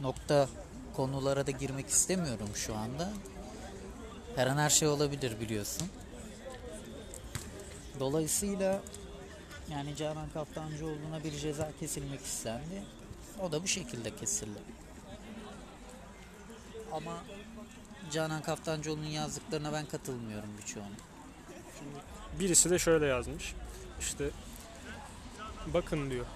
nokta 0.00 0.48
konulara 0.96 1.46
da 1.46 1.50
girmek 1.50 1.88
istemiyorum 1.88 2.48
şu 2.54 2.74
anda. 2.74 3.12
Her 4.36 4.46
an 4.46 4.58
her 4.58 4.70
şey 4.70 4.88
olabilir 4.88 5.40
biliyorsun. 5.40 5.88
Dolayısıyla 8.00 8.80
yani 9.70 9.96
Canan 9.96 10.28
Kaftancıoğlu'na 10.34 11.24
bir 11.24 11.32
ceza 11.32 11.72
kesilmek 11.80 12.20
istendi. 12.20 12.82
O 13.42 13.52
da 13.52 13.62
bu 13.62 13.68
şekilde 13.68 14.16
kesildi. 14.16 14.58
Ama 16.92 17.24
Canan 18.12 18.42
Kaftancıoğlu'nun 18.42 19.06
yazdıklarına 19.06 19.72
ben 19.72 19.86
katılmıyorum 19.86 20.50
birçoğuna. 20.58 20.96
Birisi 22.40 22.70
de 22.70 22.78
şöyle 22.78 23.06
yazmış. 23.06 23.54
İşte 24.00 24.30
bakın 25.74 26.10
diyor. 26.10 26.26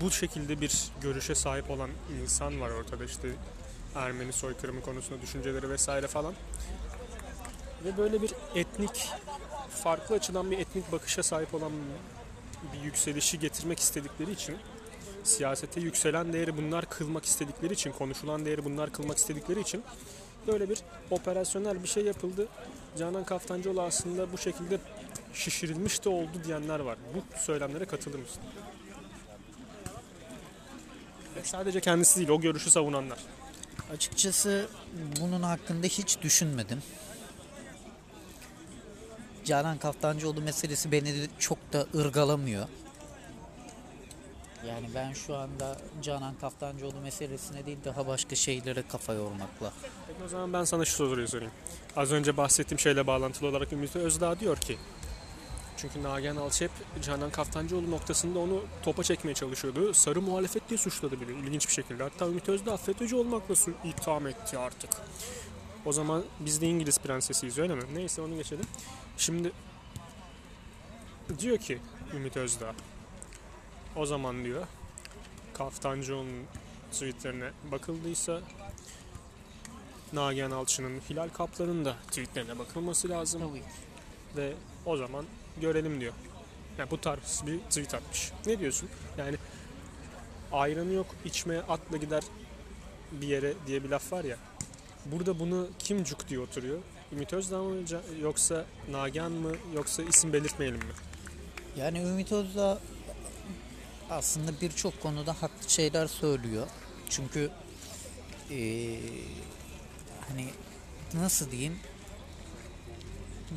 Bu 0.00 0.10
şekilde 0.10 0.60
bir 0.60 0.88
görüşe 1.00 1.34
sahip 1.34 1.70
olan 1.70 1.90
insan 2.22 2.60
var 2.60 2.70
ortada 2.70 3.04
işte 3.04 3.28
Ermeni 3.94 4.32
soykırımı 4.32 4.82
konusunda 4.82 5.22
düşünceleri 5.22 5.70
vesaire 5.70 6.06
falan. 6.06 6.34
Ve 7.84 7.96
böyle 7.96 8.22
bir 8.22 8.32
etnik 8.54 9.10
farklı 9.70 10.14
açıdan 10.14 10.50
bir 10.50 10.58
etnik 10.58 10.92
bakışa 10.92 11.22
sahip 11.22 11.54
olan 11.54 11.72
bir 12.72 12.80
yükselişi 12.80 13.38
getirmek 13.38 13.80
istedikleri 13.80 14.30
için 14.32 14.56
siyasete 15.24 15.80
yükselen 15.80 16.32
değeri 16.32 16.56
bunlar 16.56 16.88
kılmak 16.88 17.24
istedikleri 17.24 17.72
için 17.72 17.92
konuşulan 17.92 18.44
değeri 18.44 18.64
bunlar 18.64 18.92
kılmak 18.92 19.18
istedikleri 19.18 19.60
için 19.60 19.82
böyle 20.46 20.68
bir 20.68 20.78
operasyonel 21.10 21.82
bir 21.82 21.88
şey 21.88 22.04
yapıldı. 22.04 22.48
Canan 22.98 23.24
Kaftancıoğlu 23.24 23.82
aslında 23.82 24.32
bu 24.32 24.38
şekilde 24.38 24.78
şişirilmiş 25.34 26.04
de 26.04 26.08
oldu 26.08 26.44
diyenler 26.44 26.80
var. 26.80 26.98
Bu 27.14 27.38
söylemlere 27.38 27.84
katılır 27.84 28.18
mısın? 28.18 28.42
Ve 31.36 31.44
sadece 31.44 31.80
kendisi 31.80 32.16
değil, 32.16 32.28
o 32.28 32.40
görüşü 32.40 32.70
savunanlar. 32.70 33.18
Açıkçası 33.92 34.68
bunun 35.20 35.42
hakkında 35.42 35.86
hiç 35.86 36.22
düşünmedim. 36.22 36.82
Canan 39.44 39.78
Kaftancıoğlu 39.78 40.40
meselesi 40.40 40.92
beni 40.92 41.14
de 41.14 41.26
çok 41.38 41.72
da 41.72 41.86
ırgalamıyor. 41.94 42.68
Yani 44.68 44.86
ben 44.94 45.12
şu 45.12 45.36
anda 45.36 45.78
Canan 46.02 46.34
Kaftancıoğlu 46.40 47.00
meselesine 47.00 47.66
değil 47.66 47.78
daha 47.84 48.06
başka 48.06 48.36
şeylere 48.36 48.82
kafa 48.88 49.12
yormakla. 49.12 49.72
Peki 50.06 50.18
o 50.24 50.28
zaman 50.28 50.52
ben 50.52 50.64
sana 50.64 50.84
şu 50.84 50.92
soruyu 50.92 51.28
sorayım. 51.28 51.52
Az 51.96 52.12
önce 52.12 52.36
bahsettiğim 52.36 52.78
şeyle 52.78 53.06
bağlantılı 53.06 53.48
olarak 53.48 53.72
Ümit 53.72 53.96
Özdağ 53.96 54.40
diyor 54.40 54.56
ki 54.56 54.78
çünkü 55.76 56.02
Nagihan 56.02 56.36
Alçep 56.36 56.70
Canan 57.02 57.30
Kaftancıoğlu 57.30 57.90
noktasında 57.90 58.38
onu 58.38 58.64
topa 58.82 59.02
çekmeye 59.02 59.34
çalışıyordu. 59.34 59.94
Sarı 59.94 60.22
muhalefet 60.22 60.68
diye 60.68 60.78
suçladı 60.78 61.20
bile 61.20 61.32
ilginç 61.32 61.68
bir 61.68 61.72
şekilde. 61.72 62.02
Hatta 62.02 62.26
Ümit 62.26 62.48
Özdağ 62.48 62.76
FETÖ'cü 62.76 63.16
olmakla 63.16 63.54
su- 63.54 63.74
itham 63.84 64.26
etti 64.26 64.58
artık. 64.58 64.90
O 65.86 65.92
zaman 65.92 66.24
biz 66.40 66.60
de 66.60 66.66
İngiliz 66.66 66.98
prensesiyiz 66.98 67.58
öyle 67.58 67.74
mi? 67.74 67.82
Neyse 67.94 68.22
onu 68.22 68.34
geçelim. 68.36 68.66
Şimdi 69.18 69.52
diyor 71.38 71.58
ki 71.58 71.78
Ümit 72.14 72.36
Özdağ 72.36 72.74
o 73.96 74.06
zaman 74.06 74.44
diyor 74.44 74.66
Kaftancıoğlu'nun 75.54 76.44
tweetlerine 76.92 77.50
bakıldıysa 77.72 78.40
Nagihan 80.12 80.50
Alçı'nın 80.50 81.00
Hilal 81.10 81.28
Kaplan'ın 81.28 81.84
da 81.84 81.96
tweetlerine 82.08 82.58
bakılması 82.58 83.08
lazım 83.08 83.40
Tabii 83.40 83.62
ve 84.36 84.52
o 84.86 84.96
zaman 84.96 85.24
görelim 85.60 86.00
diyor. 86.00 86.12
Yani 86.78 86.90
bu 86.90 87.00
tarz 87.00 87.42
bir 87.46 87.58
tweet 87.58 87.94
atmış. 87.94 88.32
Ne 88.46 88.58
diyorsun? 88.58 88.88
Yani 89.18 89.36
ayranı 90.52 90.92
yok 90.92 91.06
içmeye 91.24 91.60
atla 91.60 91.96
gider 91.96 92.22
bir 93.12 93.26
yere 93.26 93.54
diye 93.66 93.84
bir 93.84 93.88
laf 93.88 94.12
var 94.12 94.24
ya. 94.24 94.36
Burada 95.06 95.40
bunu 95.40 95.68
kim 95.78 96.04
cuk 96.04 96.28
diye 96.28 96.40
oturuyor? 96.40 96.78
Ümit 97.12 97.32
Özdağ 97.32 97.62
mı 97.62 97.76
yoksa 98.20 98.64
Nagihan 98.90 99.32
mı 99.32 99.52
yoksa 99.74 100.02
isim 100.02 100.32
belirtmeyelim 100.32 100.78
mi? 100.78 100.92
Yani 101.76 101.98
Ümit 101.98 102.32
Özdağ 102.32 102.78
aslında 104.10 104.60
birçok 104.60 105.02
konuda 105.02 105.32
haklı 105.32 105.70
şeyler 105.70 106.06
söylüyor. 106.06 106.66
Çünkü 107.10 107.50
eee, 108.50 108.98
hani 110.28 110.48
nasıl 111.14 111.50
diyeyim 111.50 111.78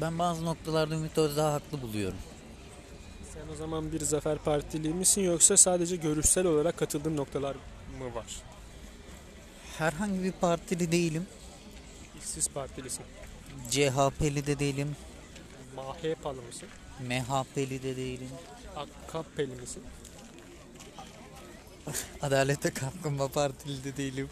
ben 0.02 0.20
bazı 0.20 0.46
noktalarda 0.46 0.96
Ümit 0.96 1.18
Özdağ 1.18 1.54
haklı 1.54 1.82
buluyorum. 1.82 2.18
Sen 3.34 3.54
o 3.54 3.56
zaman 3.56 3.92
bir 3.92 4.00
Zafer 4.00 4.38
Partili 4.38 4.94
misin 4.94 5.22
yoksa 5.22 5.58
sadece 5.58 5.96
görüşsel 5.96 6.46
olarak 6.46 6.78
katıldığın 6.78 7.18
noktalar 7.18 7.56
mı 8.00 8.16
var? 8.16 8.26
Herhangi 9.78 10.24
bir 10.24 10.32
partili 10.32 10.92
değilim. 10.92 11.28
İşsiz 12.20 12.50
partilisin. 12.50 13.06
CHP'li 13.70 14.48
de 14.48 14.60
değilim. 14.60 14.96
MHP'lı 15.76 16.42
mısın? 16.42 16.70
MHP'li 17.00 17.84
de 17.84 17.96
değilim. 17.98 18.30
AKP'li 18.76 19.56
misin? 19.62 19.84
Adalete 22.22 22.70
Kalkınma 22.74 23.28
Partili 23.28 23.84
de 23.84 23.98
değilim. 23.98 24.30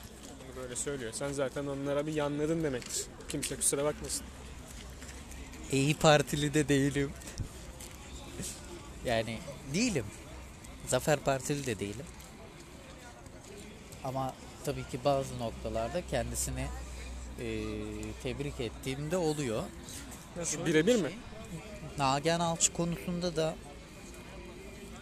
Bunu 0.47 0.63
böyle 0.63 0.75
söylüyor. 0.75 1.13
Sen 1.13 1.32
zaten 1.34 1.67
onlara 1.67 2.08
bir 2.08 2.13
yanladın 2.13 2.63
demektir. 2.63 3.06
Kimse 3.30 3.56
kusura 3.56 3.84
bakmasın. 3.84 4.25
İyi 5.71 5.93
Partili 5.95 6.54
de 6.54 6.67
değilim. 6.67 7.12
Yani 9.06 9.38
değilim. 9.73 10.06
Zafer 10.88 11.19
Partili 11.19 11.65
de 11.65 11.80
değilim. 11.80 12.06
Ama 14.04 14.34
tabii 14.65 14.84
ki 14.88 14.99
bazı 15.06 15.39
noktalarda 15.39 16.08
kendisini 16.08 16.67
eee, 17.39 17.65
tebrik 18.23 18.60
ettiğimde 18.60 19.17
oluyor. 19.17 19.63
Nasıl? 20.38 20.65
Birebir 20.65 20.95
bir 20.95 21.01
mi? 21.01 21.10
şey, 21.10 21.17
Nagihan 21.97 22.39
Alçı 22.39 22.73
konusunda 22.73 23.36
da 23.36 23.56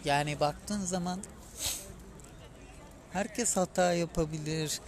yani 0.04 0.40
baktığın 0.40 0.80
zaman 0.80 1.20
herkes 3.12 3.56
hata 3.56 3.94
yapabilir. 3.94 4.80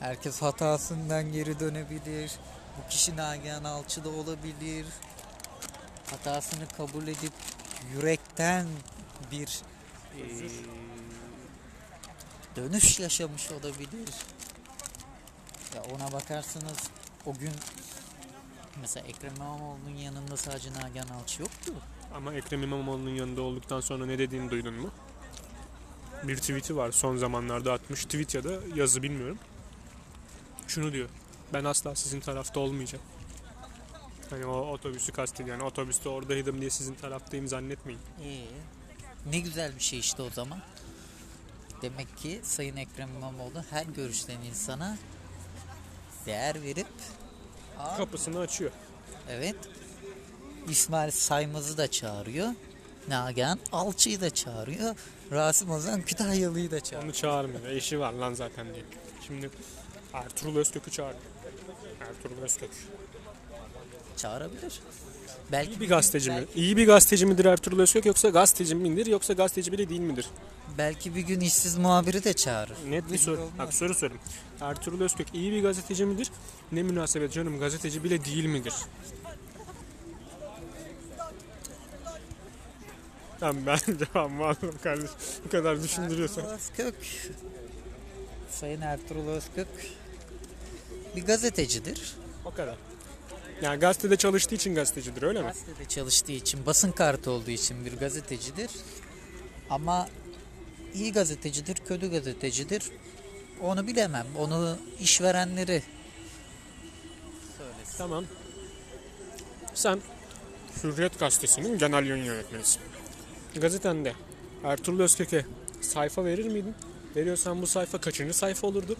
Herkes 0.00 0.42
hatasından 0.42 1.32
geri 1.32 1.60
dönebilir. 1.60 2.32
Bu 2.78 2.88
kişi 2.90 3.16
Nagihan 3.16 3.64
Alçı 3.64 4.04
da 4.04 4.08
olabilir. 4.08 4.86
Hatasını 6.10 6.68
kabul 6.76 7.02
edip 7.06 7.32
yürekten 7.94 8.66
bir 9.32 9.60
eee, 10.16 10.50
dönüş 12.56 13.00
yaşamış 13.00 13.50
olabilir. 13.50 14.08
Ya 15.74 15.82
ona 15.94 16.12
bakarsanız 16.12 16.76
o 17.26 17.34
gün 17.34 17.52
mesela 18.80 19.06
Ekrem 19.06 19.34
İmamoğlu'nun 19.36 19.96
yanında 19.96 20.36
sadece 20.36 20.72
Nagihan 20.72 21.08
Alçı 21.08 21.42
yoktu. 21.42 21.72
Ama 22.14 22.34
Ekrem 22.34 22.62
İmamoğlu'nun 22.62 23.10
yanında 23.14 23.42
olduktan 23.42 23.80
sonra 23.80 24.06
ne 24.06 24.18
dediğini 24.18 24.50
duydun 24.50 24.74
mu? 24.74 24.90
Bir 26.22 26.36
tweet'i 26.36 26.76
var 26.76 26.92
son 26.92 27.16
zamanlarda 27.16 27.72
atmış. 27.72 28.04
Tweet 28.04 28.34
ya 28.34 28.44
da 28.44 28.52
yazı 28.74 29.02
bilmiyorum. 29.02 29.38
Şunu 30.68 30.92
diyor. 30.92 31.08
Ben 31.52 31.64
asla 31.64 31.94
sizin 31.94 32.20
tarafta 32.20 32.60
olmayacağım. 32.60 33.04
Hani 34.30 34.46
o 34.46 34.56
otobüsü 34.72 35.12
kastediyor. 35.12 35.56
Yani 35.56 35.66
otobüste 35.66 36.08
oradaydım 36.08 36.60
diye 36.60 36.70
sizin 36.70 36.94
taraftayım 36.94 37.48
zannetmeyin. 37.48 38.00
Ee, 38.24 38.44
ne 39.30 39.38
güzel 39.38 39.74
bir 39.74 39.80
şey 39.80 39.98
işte 39.98 40.22
o 40.22 40.30
zaman. 40.30 40.58
Demek 41.82 42.16
ki 42.18 42.40
Sayın 42.42 42.76
Ekrem 42.76 43.08
İmamoğlu 43.16 43.64
her 43.70 43.86
görüşten 43.86 44.40
insana 44.40 44.96
değer 46.26 46.62
verip 46.62 46.86
Kapısını 47.96 48.38
açıyor. 48.38 48.70
evet 49.30 49.56
İsmail 50.68 51.10
Saymaz'ı 51.10 51.78
da 51.78 51.90
çağırıyor. 51.90 52.48
Nagihan 53.08 53.58
Alçı'yı 53.72 54.20
da 54.20 54.30
çağırıyor. 54.30 54.96
Rasim 55.30 55.70
Ozan 55.70 56.02
Kütahyalı'yı 56.02 56.70
da 56.70 56.80
çağırıyor. 56.80 57.04
Onu 57.04 57.12
çağırmıyor. 57.12 57.66
Eşi 57.66 58.00
var 58.00 58.12
lan 58.12 58.34
zaten 58.34 58.66
diye. 58.74 58.84
Şimdi 59.26 59.50
Ertuğrul 60.12 60.56
Özkök'ü 60.56 60.90
çağırıyor. 60.90 61.22
Ertuğrul 62.00 62.42
Özkök. 62.42 62.70
Çağırabilir. 64.18 64.80
Belki 65.52 65.72
İyi 65.72 65.80
bir 65.80 65.88
gazeteci 65.88 66.30
mi? 66.30 66.44
İyi 66.54 66.76
bir 66.76 66.86
gazeteci 66.86 67.26
midir 67.26 67.44
Ertuğrul 67.44 67.80
Özkök 67.80 68.06
yoksa 68.06 68.28
gazeteci 68.28 68.74
midir 68.74 69.06
yoksa 69.06 69.32
gazeteci 69.32 69.72
bile 69.72 69.88
değil 69.88 70.00
midir? 70.00 70.26
belki 70.78 71.14
bir 71.14 71.20
gün 71.20 71.40
işsiz 71.40 71.78
muhabiri 71.78 72.24
de 72.24 72.32
çağırır. 72.32 72.76
Net 72.88 73.12
bir 73.12 73.18
soru. 73.18 73.50
Bak 73.58 73.74
soru 73.74 73.94
sorayım. 73.94 74.20
Ertuğrul 74.60 75.00
Özkök 75.00 75.34
iyi 75.34 75.52
bir 75.52 75.62
gazeteci 75.62 76.04
midir? 76.04 76.30
Ne 76.72 76.82
münasebet 76.82 77.32
canım 77.32 77.58
gazeteci 77.60 78.04
bile 78.04 78.24
değil 78.24 78.44
midir? 78.44 78.74
Tamam 83.40 83.66
ben 83.66 83.78
cevabımı 83.98 84.46
aldım 84.46 84.74
kardeşim. 84.82 85.16
Bu 85.44 85.50
kadar 85.50 85.82
düşündürüyorsan. 85.82 86.44
Ertuğrul 86.44 86.56
Özkök 86.56 86.94
Sayın 88.50 88.80
Ertuğrul 88.80 89.28
Özkök 89.28 89.68
bir 91.16 91.26
gazetecidir. 91.26 92.14
O 92.44 92.50
kadar. 92.50 92.76
Yani 93.62 93.80
gazetede 93.80 94.16
çalıştığı 94.16 94.54
için 94.54 94.74
gazetecidir 94.74 95.22
öyle 95.22 95.40
mi? 95.40 95.46
Gazetede 95.46 95.84
çalıştığı 95.88 96.32
için, 96.32 96.66
basın 96.66 96.92
kartı 96.92 97.30
olduğu 97.30 97.50
için 97.50 97.84
bir 97.84 97.96
gazetecidir. 97.96 98.70
Ama 99.70 100.08
iyi 100.94 101.12
gazetecidir, 101.12 101.76
kötü 101.76 102.10
gazetecidir. 102.10 102.82
Onu 103.62 103.86
bilemem. 103.86 104.26
Onu 104.38 104.78
işverenleri 105.00 105.82
söylesin. 107.58 107.98
Tamam. 107.98 108.24
Sen 109.74 110.00
Hürriyet 110.84 111.18
Gazetesi'nin 111.18 111.78
genel 111.78 112.06
yayın 112.06 112.24
yönetmenisin. 112.24 112.82
Gazetende 113.56 114.14
Ertuğrul 114.64 115.00
Özkök'e 115.00 115.46
sayfa 115.80 116.24
verir 116.24 116.46
miydin? 116.46 116.74
Veriyorsan 117.16 117.62
bu 117.62 117.66
sayfa 117.66 118.00
kaçıncı 118.00 118.34
sayfa 118.34 118.66
olurdu? 118.66 118.96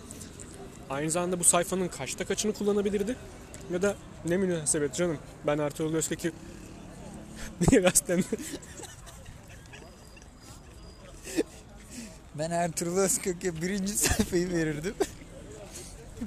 Aynı 0.91 1.11
zamanda 1.11 1.41
bu 1.41 1.45
sayfanın 1.45 1.89
kaçta 1.89 2.25
kaçını 2.25 2.53
kullanabilirdi? 2.53 3.17
Ya 3.73 3.83
da 3.83 3.97
ne 4.25 4.37
münasebet 4.37 4.95
canım 4.95 5.19
ben 5.47 5.59
Ertuğrul 5.59 5.95
Özkök'ü 5.95 6.33
niye 7.71 7.81
gazetemde 7.81 8.25
Ben 12.35 12.51
Ertuğrul 12.51 12.97
Özkök'e 12.99 13.63
birinci 13.63 13.93
sayfayı 13.99 14.51
verirdim. 14.51 14.95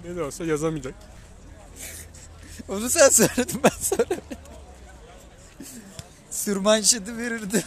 ne 0.06 0.16
de 0.16 0.24
olsa 0.24 0.46
yazamayacak. 0.46 0.94
Onu 2.70 2.90
sen 2.90 3.10
söyledin 3.10 3.64
ben 3.64 3.70
söylemedim. 3.80 4.38
Sürmanşeti 6.32 7.18
verirdim. 7.18 7.64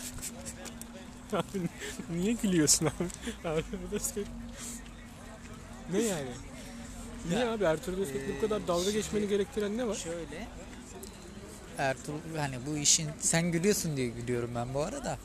Abi 1.33 1.63
niye 2.11 2.33
gülüyorsun 2.33 2.87
abi? 2.87 3.09
Ertuğrul 3.45 3.93
Özkök. 3.93 4.27
Ne 5.93 5.99
yani? 6.03 6.31
Niye 7.29 7.41
Ya, 7.41 7.53
abi 7.53 7.65
Ertuğrul 7.65 8.03
Özkök'le 8.03 8.37
bu 8.37 8.41
kadar 8.41 8.69
dalga 8.69 8.91
geçmeni 8.91 9.29
gerektiren 9.29 9.79
ne 9.79 9.87
var? 9.87 9.95
Şöyle. 9.95 10.47
Ertuğrul 11.79 12.37
hani 12.39 12.57
bu 12.67 12.77
işin 12.77 13.09
sen 13.21 13.53
gülüyorsun 13.53 13.97
diye 13.97 14.09
gülüyorum 14.09 14.51
ben 14.55 14.75
bu 14.75 14.83
arada. 14.83 15.19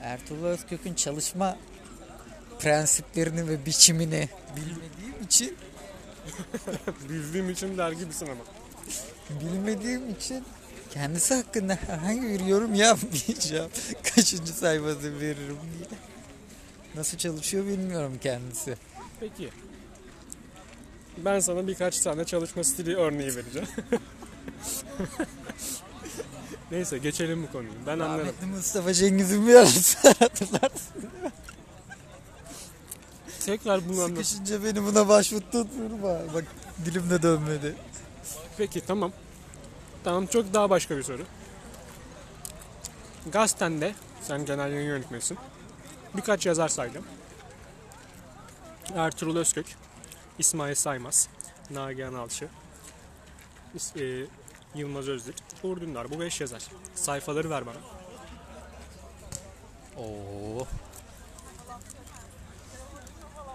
Ertuğrul 0.00 0.44
Özkök'ün 0.44 0.94
çalışma 0.94 1.56
prensiplerini 2.60 3.48
ve 3.48 3.66
biçimini 3.66 4.28
bilmediğim 4.56 5.22
için 5.26 5.56
Bildiğim 7.08 7.50
için 7.50 7.78
der 7.78 7.92
gibisin 7.92 8.26
ama. 8.26 8.40
bilmediğim 9.40 10.10
için 10.10 10.44
kendisi 10.90 11.34
hakkında 11.34 11.78
herhangi 11.86 12.22
bir 12.22 12.40
yorum 12.40 12.74
yapmayacağım. 12.74 13.70
Kaçıncı 14.14 14.52
sayfası 14.52 15.20
veririm 15.20 15.56
diye. 15.78 15.98
Nasıl 16.94 17.18
çalışıyor 17.18 17.66
bilmiyorum 17.66 18.18
kendisi. 18.22 18.76
Peki. 19.20 19.50
Ben 21.16 21.40
sana 21.40 21.66
birkaç 21.66 22.00
tane 22.00 22.24
çalışma 22.24 22.64
stili 22.64 22.96
örneği 22.96 23.36
vereceğim. 23.36 23.68
Neyse 26.70 26.98
geçelim 26.98 27.42
bu 27.42 27.52
konuyu. 27.52 27.70
Ben 27.86 27.92
anlarım. 27.92 28.18
Rahmetli 28.18 28.46
Mustafa 28.46 28.92
Cengiz'in 28.94 29.46
bir 29.46 29.54
hatırlarsın. 29.54 31.10
Tekrar 33.46 33.88
bunu 33.88 34.02
anlat. 34.02 34.08
Sıkışınca 34.08 34.64
beni 34.64 34.84
buna 34.84 35.08
başvurttun. 35.08 35.68
Bak 36.34 36.44
dilimde 36.84 37.22
dönmedi. 37.22 37.74
Peki 38.56 38.80
tamam. 38.80 39.12
Tamam 40.04 40.26
çok 40.26 40.54
daha 40.54 40.70
başka 40.70 40.96
bir 40.96 41.02
soru. 41.02 41.22
Gazetende 43.32 43.94
sen 44.22 44.44
genel 44.46 44.72
yayın 44.72 44.86
yönetmenisin. 44.86 45.38
Birkaç 46.16 46.46
yazar 46.46 46.68
saydım. 46.68 47.04
Ertuğrul 48.94 49.36
Özkök, 49.36 49.66
İsmail 50.38 50.74
Saymaz, 50.74 51.28
Nagihan 51.70 52.14
Alçı, 52.14 52.48
e, 53.96 54.26
Yılmaz 54.74 55.08
Özdil, 55.08 55.32
Uğur 55.62 55.80
Dündar. 55.80 56.10
Bu 56.10 56.20
beş 56.20 56.40
yazar. 56.40 56.62
Sayfaları 56.94 57.50
ver 57.50 57.66
bana. 57.66 57.76
Oo. 59.96 60.66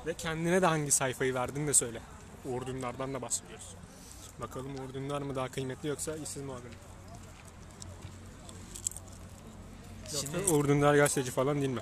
Ve 0.06 0.14
kendine 0.14 0.62
de 0.62 0.66
hangi 0.66 0.92
sayfayı 0.92 1.34
verdin 1.34 1.68
de 1.68 1.74
söyle. 1.74 2.02
Uğur 2.46 2.66
Dündar'dan 2.66 3.14
da 3.14 3.22
bahsediyoruz. 3.22 3.76
Bakalım 4.42 4.76
Uğur 4.76 4.94
Dündar 4.94 5.22
mı 5.22 5.36
daha 5.36 5.48
kıymetli 5.48 5.90
yoksa 5.90 6.16
işsiz 6.16 6.44
muhabir 6.44 6.70
mi? 6.70 6.76
Yoksa 10.04 10.18
Şimdi, 10.18 10.52
Uğur 10.52 10.68
Dündar 10.68 10.96
gazeteci 10.96 11.32
falan 11.32 11.58
değil 11.58 11.70
mi? 11.70 11.82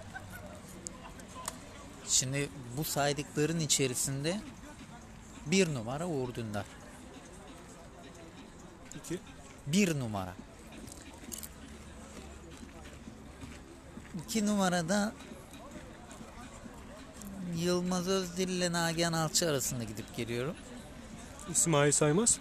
şimdi 2.08 2.50
bu 2.78 2.84
saydıkların 2.84 3.60
içerisinde 3.60 4.42
bir 5.52 5.74
numara 5.74 6.08
Uğur 6.08 6.34
Dündar. 6.34 6.66
İki. 8.96 9.20
Bir 9.68 10.00
numara. 10.00 10.34
İki 14.26 14.46
numarada 14.46 15.14
Yılmaz 17.56 18.08
Özdil 18.08 18.50
ile 18.50 18.72
Nagihan 18.72 19.14
Alçı 19.14 19.50
arasında 19.50 19.84
gidip 19.84 20.16
geliyorum. 20.16 20.56
İsmail 21.52 21.92
Saymaz. 21.92 22.40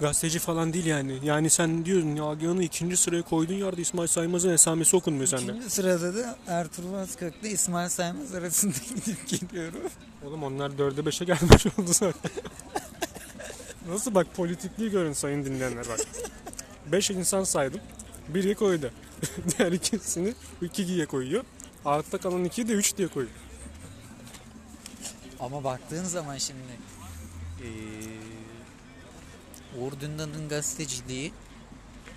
Gazeteci 0.00 0.38
falan 0.38 0.72
değil 0.72 0.86
yani. 0.86 1.18
Yani 1.24 1.50
sen 1.50 1.84
diyorsun 1.84 2.16
Nagihan'ı 2.16 2.62
ikinci 2.62 2.96
sıraya 2.96 3.22
koyduğun 3.22 3.54
yerde 3.54 3.80
İsmail 3.80 4.08
Saymaz'ın 4.08 4.48
esamesi 4.50 4.96
okunmuyor 4.96 5.26
sende. 5.26 5.52
İkinci 5.52 5.70
sırada 5.70 6.14
da 6.14 6.36
Ertuğrul 6.46 6.94
Özkök 6.94 7.34
ile 7.42 7.50
İsmail 7.50 7.88
Saymaz 7.88 8.34
arasında 8.34 8.74
gidip 8.94 9.28
geliyorum. 9.28 9.80
Oğlum 10.26 10.42
onlar 10.42 10.78
dörde 10.78 11.06
beşe 11.06 11.24
gelmiş 11.24 11.66
oldu 11.78 11.92
zaten. 11.92 12.30
Nasıl 13.88 14.14
bak 14.14 14.26
politikliği 14.36 14.90
görün 14.90 15.12
sayın 15.12 15.44
dinleyenler 15.44 15.88
bak. 15.88 16.00
Beş 16.92 17.10
insan 17.10 17.44
saydım. 17.44 17.80
Biri 18.28 18.54
koydu. 18.54 18.90
Diğer 19.58 19.72
ikisini 19.72 20.34
iki 20.62 20.86
diye 20.88 21.06
koyuyor. 21.06 21.44
Altta 21.84 22.18
kalan 22.18 22.44
iki 22.44 22.68
de 22.68 22.72
üç 22.72 22.96
diye 22.96 23.08
koyuyor. 23.08 23.34
Ama 25.40 25.64
baktığın 25.64 26.04
zaman 26.04 26.38
şimdi 26.38 26.60
eee 27.62 27.68
Uğur 29.80 30.00
Dündar'ın 30.00 30.48
gazeteciliği 30.48 31.32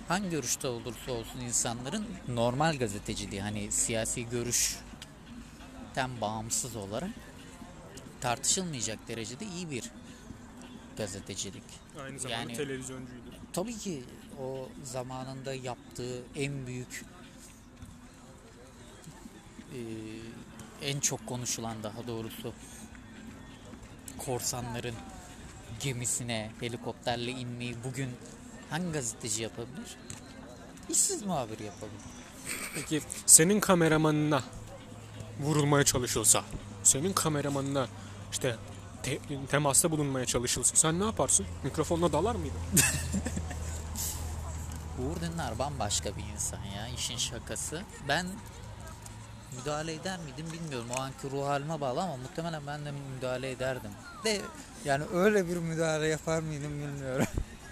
hangi 0.08 0.30
görüşte 0.30 0.68
olursa 0.68 1.12
olsun 1.12 1.40
insanların 1.40 2.06
normal 2.28 2.78
gazeteciliği 2.78 3.40
hani 3.42 3.72
siyasi 3.72 4.28
görüşten 4.28 6.20
bağımsız 6.20 6.76
olarak 6.76 7.10
tartışılmayacak 8.20 9.08
derecede 9.08 9.44
iyi 9.46 9.70
bir 9.70 9.90
gazetecilik. 10.96 11.62
Aynı 12.04 12.18
zamanda 12.18 12.40
Yani- 12.42 12.56
televizyoncuydu. 12.56 13.22
Tabii 13.52 13.76
ki 13.78 14.04
o 14.42 14.68
zamanında 14.84 15.54
yaptığı 15.54 16.22
en 16.36 16.66
büyük 16.66 17.04
eee, 19.74 19.80
en 20.82 21.00
çok 21.00 21.26
konuşulan 21.26 21.82
daha 21.82 22.06
doğrusu 22.06 22.52
korsanların 24.18 24.94
gemisine 25.80 26.50
helikopterle 26.60 27.30
inmeyi 27.30 27.76
bugün 27.84 28.10
hangi 28.70 28.92
gazeteci 28.92 29.42
yapabilir? 29.42 29.96
İşsiz 30.88 31.22
muhabir 31.22 31.58
yapabilir. 31.58 32.02
Peki 32.74 33.00
senin 33.26 33.60
kameramanına 33.60 34.42
vurulmaya 35.40 35.84
çalışılsa, 35.84 36.44
senin 36.82 37.12
kameramanına 37.12 37.86
işte 38.32 38.56
te- 39.02 39.18
temasta 39.50 39.90
bulunmaya 39.90 40.26
çalışılsa 40.26 40.76
sen 40.76 41.00
ne 41.00 41.04
yaparsın? 41.04 41.46
Mikrofonla 41.64 42.12
dalar 42.12 42.34
mıydın? 42.34 42.60
Uğur 44.98 45.20
Dündar 45.20 45.58
bambaşka 45.58 46.16
bir 46.16 46.24
insan 46.34 46.58
ya 46.76 46.88
işin 46.88 47.16
şakası. 47.16 47.82
Ben 48.08 48.26
müdahale 49.58 49.94
eder 49.94 50.18
miydim 50.18 50.46
bilmiyorum. 50.52 50.88
O 50.98 51.00
anki 51.00 51.30
ruh 51.30 51.46
halime 51.46 51.80
bağlı 51.80 52.02
ama 52.02 52.16
muhtemelen 52.16 52.66
ben 52.66 52.84
de 52.84 52.90
müdahale 53.16 53.50
ederdim. 53.50 53.90
De 54.24 54.40
yani 54.88 55.04
öyle 55.12 55.48
bir 55.48 55.56
müdahale 55.56 56.06
yapar 56.06 56.40
mıydım 56.40 56.72
bilmiyorum. 56.72 57.26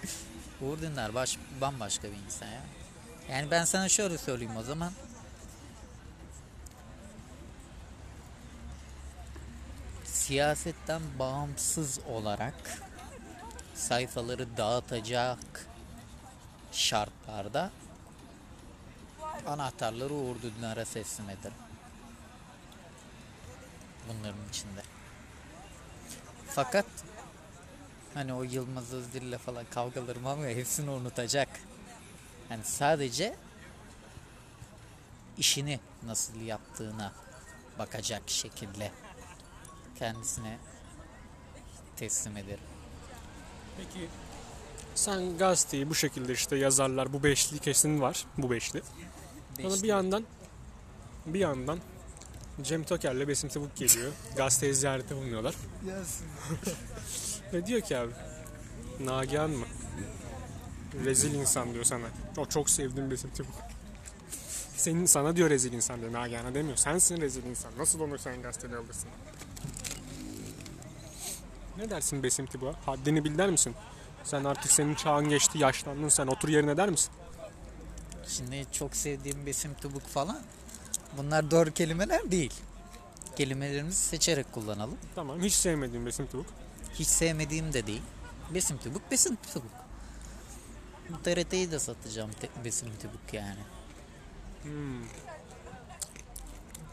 Uğur 0.61 0.81
Dündar 0.81 1.13
baş, 1.13 1.37
bambaşka 1.61 2.07
bir 2.07 2.17
insan 2.25 2.47
ya. 2.47 2.61
Yani 3.31 3.51
ben 3.51 3.65
sana 3.65 3.89
şöyle 3.89 4.17
söyleyeyim 4.17 4.57
o 4.57 4.63
zaman. 4.63 4.91
Siyasetten 10.03 11.01
bağımsız 11.19 11.99
olarak 11.99 12.81
sayfaları 13.75 14.57
dağıtacak 14.57 15.67
şartlarda 16.71 17.71
anahtarları 19.47 20.13
Uğur 20.13 20.41
Dündar'a 20.41 20.85
teslim 20.85 21.29
ederim. 21.29 21.57
Bunların 24.09 24.49
içinde. 24.49 24.96
Fakat 26.57 26.85
hani 28.13 28.33
o 28.33 28.43
Yılmaz 28.43 28.93
Özdil'le 28.93 29.37
falan 29.37 29.65
kavgalarım 29.69 30.23
var 30.25 30.37
ya 30.37 30.55
hepsini 30.55 30.89
unutacak. 30.89 31.47
Yani 32.49 32.63
sadece 32.63 33.35
işini 35.37 35.79
nasıl 36.05 36.41
yaptığına 36.41 37.13
bakacak 37.79 38.21
şekilde 38.27 38.91
kendisine 39.99 40.57
teslim 41.95 42.37
ederim. 42.37 42.63
Peki 43.77 44.09
sen 44.95 45.37
gazeteyi 45.37 45.89
bu 45.89 45.95
şekilde 45.95 46.33
işte 46.33 46.55
yazarlar 46.55 47.13
bu 47.13 47.23
beşli 47.23 47.59
kesin 47.59 48.01
var 48.01 48.25
bu 48.37 48.51
beşli. 48.51 48.81
Sonra 49.61 49.83
bir 49.83 49.87
yandan 49.87 50.23
bir 51.25 51.39
yandan 51.39 51.79
Cem 52.63 52.83
Toker'le 52.83 53.27
Besim 53.27 53.49
Tavuk 53.49 53.75
geliyor. 53.75 54.11
Gazeteyi 54.35 54.75
ziyarete 54.75 55.15
bulunuyorlar. 55.15 55.55
Ve 57.53 57.65
diyor 57.65 57.81
ki 57.81 57.97
abi 57.97 58.11
Nagihan 58.99 59.49
mı? 59.49 59.65
rezil 61.05 61.33
insan 61.33 61.73
diyor 61.73 61.83
sana. 61.83 62.05
O 62.37 62.45
çok 62.45 62.69
sevdiğim 62.69 63.11
Besim 63.11 63.29
Tibuk. 63.29 63.55
Senin 64.77 65.05
sana 65.05 65.35
diyor 65.35 65.49
rezil 65.49 65.73
insan 65.73 66.01
diyor. 66.01 66.13
Nagihan'a 66.13 66.53
demiyor. 66.53 66.77
Sensin 66.77 67.21
rezil 67.21 67.43
insan. 67.43 67.71
Nasıl 67.77 67.99
onu 67.99 68.17
sen 68.17 68.41
gazetede 68.41 68.75
alırsın? 68.77 69.09
Ne 71.77 71.89
dersin 71.89 72.23
Besim 72.23 72.45
Tibuk'a? 72.45 72.73
Haddini 72.85 73.23
bil 73.23 73.37
der 73.37 73.49
misin? 73.49 73.75
Sen 74.23 74.43
artık 74.43 74.71
senin 74.71 74.95
çağın 74.95 75.29
geçti, 75.29 75.57
yaşlandın 75.57 76.09
sen 76.09 76.27
otur 76.27 76.49
yerine 76.49 76.77
der 76.77 76.89
misin? 76.89 77.11
Şimdi 78.27 78.65
çok 78.71 78.95
sevdiğim 78.95 79.45
besim 79.45 79.73
tubuk 79.73 80.07
falan. 80.07 80.39
Bunlar 81.17 81.51
doğru 81.51 81.71
kelimeler 81.71 82.31
değil. 82.31 82.53
Kelimelerimizi 83.35 83.97
seçerek 83.97 84.53
kullanalım. 84.53 84.97
Tamam 85.15 85.41
hiç 85.41 85.53
sevmediğim 85.53 86.05
Besim 86.05 86.27
Tibuk. 86.27 86.45
Hiç 86.93 87.07
sevmediğim 87.07 87.73
de 87.73 87.87
değil. 87.87 88.01
Besim 88.53 88.77
tubuk, 88.77 89.11
besim 89.11 89.37
tubuk. 89.53 89.71
Bu 91.09 91.21
TRT'yi 91.23 91.71
de 91.71 91.79
satacağım 91.79 92.31
te- 92.31 92.65
besim 92.65 92.87
tubuk 93.01 93.33
yani. 93.33 93.59
Hmm. 94.63 95.03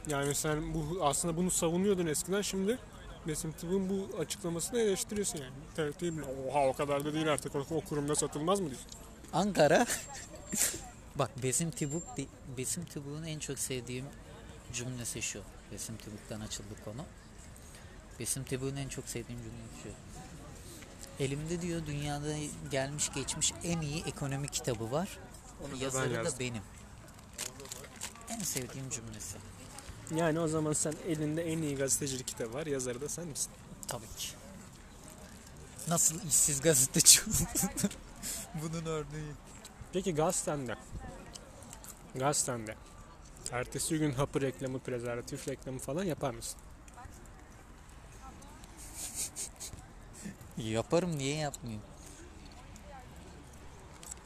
Yani 0.09 0.35
sen 0.35 0.75
bu 0.75 0.99
aslında 1.05 1.37
bunu 1.37 1.51
savunuyordun 1.51 2.07
eskiden 2.07 2.43
şimdi 2.43 2.79
Besim 3.27 3.53
Tibuk'un 3.53 3.89
bu 3.89 4.19
açıklamasını 4.19 4.81
eleştiriyorsun 4.81 5.39
yani. 5.39 5.53
TRT'yi 5.93 6.17
bile 6.19 6.25
oha 6.25 6.67
o 6.67 6.73
kadar 6.73 7.05
da 7.05 7.15
değil 7.15 7.33
artık 7.33 7.57
o, 7.57 7.67
o 7.71 7.81
kurumda 7.81 8.15
satılmaz 8.15 8.61
mı 8.61 8.67
diyorsun? 8.71 8.91
Ankara. 9.33 9.87
Bak 11.17 11.43
Besim 11.43 11.71
Tibuk, 11.71 12.03
Besim 12.59 12.85
Tibuk'un 12.85 13.25
en 13.25 13.39
çok 13.39 13.59
sevdiğim 13.59 14.05
cümlesi 14.73 15.23
şu. 15.23 15.43
Besim 15.73 15.97
Tibuk'tan 15.97 16.41
açıldı 16.41 16.69
konu. 16.85 17.05
Besim 18.21 18.45
Tibuk'un 18.45 18.77
en 18.77 18.89
çok 18.89 19.09
sevdiğim 19.09 19.41
cümlesi 19.43 19.83
şu. 19.83 19.89
Elimde 21.25 21.63
diyor 21.63 21.87
dünyada 21.87 22.35
gelmiş 22.71 23.13
geçmiş 23.13 23.53
en 23.65 23.81
iyi 23.81 24.05
ekonomi 24.05 24.49
kitabı 24.49 24.93
var. 24.93 25.19
Onu 25.61 25.71
da 25.71 25.75
ben 25.75 25.81
Yazarı 25.81 26.11
da 26.11 26.15
yazdım. 26.15 26.41
benim. 26.41 26.63
En 28.29 28.39
sevdiğim 28.39 28.91
cümlesi. 28.91 29.37
Yani 30.17 30.41
o 30.41 30.49
zaman 30.49 30.73
sen 30.73 30.95
elinde 31.09 31.53
en 31.53 31.59
iyi 31.59 31.77
gazetecilik 31.77 32.27
kitabı 32.27 32.55
var 32.55 32.67
yazarı 32.67 33.01
da 33.01 33.09
sen 33.09 33.27
misin? 33.27 33.51
Tabii 33.89 34.07
ki. 34.19 34.29
Nasıl 35.89 36.21
işsiz 36.29 36.61
gazeteci? 36.61 37.21
Bunun 38.63 38.85
örneği. 38.87 39.33
Peki 39.93 40.15
gazetende 40.15 40.77
gazetende 42.15 42.77
ertesi 43.53 43.99
gün 43.99 44.13
hapı 44.13 44.41
reklamı, 44.41 44.79
prezervatif 44.79 45.49
reklamı 45.49 45.79
falan 45.79 46.05
yapar 46.05 46.35
mısın? 46.35 46.61
Yaparım 50.59 51.19
niye 51.19 51.37
yapmayayım? 51.37 51.83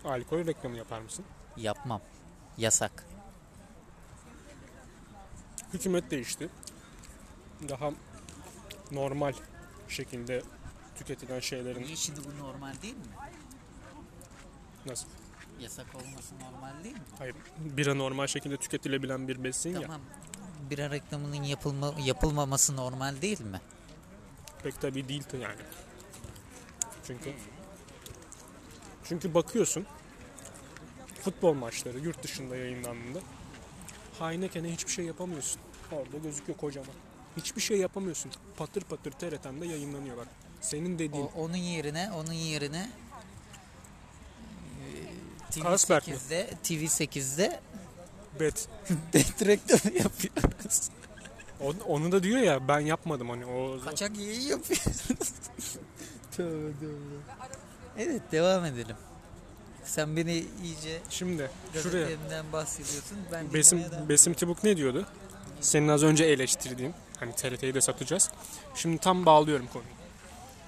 Alkol 0.04 0.46
reklamı 0.46 0.76
yapar 0.76 1.00
mısın? 1.00 1.24
Yapmam. 1.56 2.00
Yasak. 2.58 3.04
Hükümet 5.74 6.10
değişti. 6.10 6.48
Daha 7.68 7.90
normal 8.90 9.32
şekilde 9.88 10.42
tüketilen 10.96 11.40
şeylerin 11.40 11.82
Niye 11.82 11.96
şimdi 11.96 12.20
bu 12.24 12.38
normal 12.38 12.72
değil 12.82 12.94
mi? 12.94 13.02
nasıl? 14.86 15.08
Yasak 15.60 15.86
olması 15.94 16.34
normal 16.34 16.84
değil 16.84 16.94
mi? 16.94 17.02
Hayır, 17.18 17.34
bira 17.58 17.94
normal 17.94 18.26
şekilde 18.26 18.56
tüketilebilen 18.56 19.28
bir 19.28 19.44
besin 19.44 19.74
ya. 19.74 19.80
Tamam. 19.82 20.00
Bira 20.70 20.90
reklamının 20.90 21.42
yapılma, 21.42 21.94
yapılmaması 22.04 22.76
normal 22.76 23.22
değil 23.22 23.40
mi? 23.40 23.60
Pek 24.62 24.80
tabii 24.80 25.08
değil 25.08 25.22
yani. 25.32 25.60
Çünkü 27.06 27.32
çünkü 29.04 29.34
bakıyorsun 29.34 29.86
futbol 31.22 31.54
maçları 31.54 31.98
yurt 31.98 32.22
dışında 32.22 32.56
yayınlandığında 32.56 33.18
Heineken'e 34.18 34.72
hiçbir 34.72 34.92
şey 34.92 35.04
yapamıyorsun. 35.04 35.60
Orada 35.92 36.18
gözüküyor 36.18 36.58
kocaman. 36.58 36.94
Hiçbir 37.36 37.60
şey 37.60 37.78
yapamıyorsun. 37.78 38.32
Patır 38.56 38.82
patır 38.82 39.10
TRT'de 39.10 39.66
yayınlanıyorlar. 39.66 40.28
Senin 40.60 40.98
dediğin 40.98 41.26
O, 41.26 41.30
onun 41.36 41.56
yerine 41.56 42.10
onun 42.12 42.32
yerine 42.32 42.90
e, 45.56 45.60
Carlsberg 45.60 46.08
mi? 46.08 46.14
TV8'de 46.14 46.50
TV8'de 46.64 47.60
bet. 48.40 48.68
det 49.12 49.46
reklamı 49.46 49.96
yapıyoruz. 49.98 50.88
O- 51.60 51.92
Onu 51.94 52.12
da 52.12 52.22
diyor 52.22 52.38
ya 52.38 52.68
ben 52.68 52.80
yapmadım 52.80 53.28
hani 53.30 53.46
o 53.46 53.80
Kaçak 53.84 54.18
yayın 54.18 54.40
yapıyoruz. 54.40 55.02
tövbe 56.36 56.72
tövbe. 56.80 57.18
Evet 57.98 58.22
devam 58.32 58.64
edelim. 58.64 58.96
Sen 59.84 60.16
beni 60.16 60.44
iyice 60.64 60.98
Şimdi 61.10 61.50
şuraya 61.82 62.08
bahsediyorsun. 62.52 63.18
Ben 63.32 63.54
Besim 63.54 63.84
Besim 64.08 64.34
Tibuk 64.34 64.64
ne 64.64 64.76
diyordu? 64.76 65.06
Senin 65.60 65.88
az 65.88 66.02
önce 66.02 66.24
eleştirdiğin 66.24 66.94
hani 67.20 67.34
TRT'yi 67.34 67.74
de 67.74 67.80
satacağız. 67.80 68.30
Şimdi 68.74 68.98
tam 68.98 69.26
bağlıyorum 69.26 69.66
konuyu. 69.66 69.90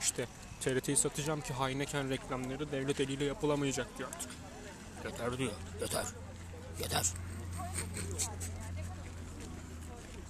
İşte 0.01 0.27
TRT'yi 0.61 0.97
satacağım 0.97 1.41
ki 1.41 1.55
Heineken 1.55 2.11
reklamları 2.11 2.73
devlet 2.73 3.01
eliyle 3.01 3.25
yapılamayacak 3.25 3.99
diyor 3.99 4.09
artık. 4.15 4.31
Yeter 5.05 5.39
diyor. 5.39 5.53
Yeter. 5.81 6.05
Yeter. 6.81 7.07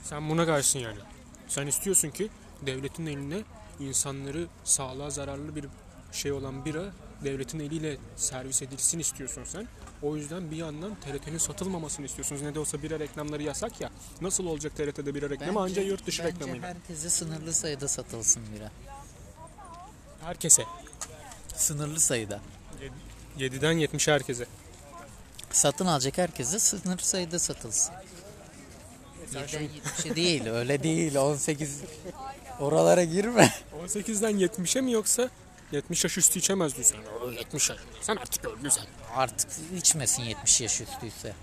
Sen 0.05 0.31
buna 0.31 0.47
karşısın 0.47 0.79
yani. 0.79 0.99
Sen 1.49 1.67
istiyorsun 1.67 2.11
ki 2.11 2.29
devletin 2.67 3.07
eline 3.07 3.43
insanları 3.81 4.47
sağlığa 4.65 5.11
zararlı 5.11 5.57
bir 5.57 5.65
şey 6.13 6.33
olan 6.33 6.65
bira 6.65 6.85
devletin 7.25 7.61
eliyle 7.61 7.97
servis 8.17 8.63
edilsin 8.63 8.99
istiyorsun 8.99 9.45
sen. 9.45 9.69
O 10.03 10.17
yüzden 10.17 10.51
bir 10.51 10.57
yandan 10.57 10.95
TRT'nin 10.95 11.39
satılmamasını 11.39 12.07
istiyorsunuz. 12.07 12.43
Ne 12.43 12.55
de 12.55 12.59
olsa 12.61 12.83
bira 12.83 12.99
reklamları 13.01 13.43
yasak 13.43 13.81
ya. 13.81 13.91
Nasıl 14.21 14.47
olacak 14.47 14.77
TRT'de 14.77 15.15
bira 15.15 15.31
reklamı? 15.31 15.51
Bence- 15.53 15.59
Anca 15.81 15.83
yurt 15.83 16.07
dışı 16.07 16.23
bence 16.25 16.35
reklamıyla. 16.35 16.69
herkese 16.69 17.11
sınırlı 17.11 17.53
sayıda 17.53 17.89
satılsın 17.89 18.43
bira. 18.55 18.71
Herkese. 20.25 20.63
Sınırlı 21.57 22.01
sayıda. 22.01 22.41
7'den 23.39 23.75
70'e 23.75 24.15
herkese. 24.15 24.47
Satın 25.51 25.87
alacak 25.87 26.19
herkese 26.19 26.59
sınırlı 26.59 27.03
sayıda 27.03 27.39
satılsın. 27.39 27.95
Sen 29.33 29.43
7'den 29.43 29.47
şimdi 29.47 29.71
70'e 29.79 30.17
değil 30.17 30.47
öyle 30.47 30.83
değil 30.83 31.17
18 31.17 31.81
oralara 32.61 33.05
girme. 33.05 33.53
18'den 33.87 34.33
70'e 34.33 34.81
mi 34.81 34.93
yoksa 34.93 35.31
70 35.73 36.05
yaş 36.05 36.19
üstü 36.19 36.39
içemez 36.39 36.75
diyorsun. 36.75 36.99
O 37.23 37.31
70 37.31 37.71
yaş. 37.71 37.79
Sen 38.01 38.17
artık 38.17 38.45
öldün 38.45 38.69
sen. 38.69 38.85
Artık 39.17 39.51
içmesin 39.77 40.23
70 40.23 40.61
yaş 40.61 40.81
üstüyse. 40.81 41.35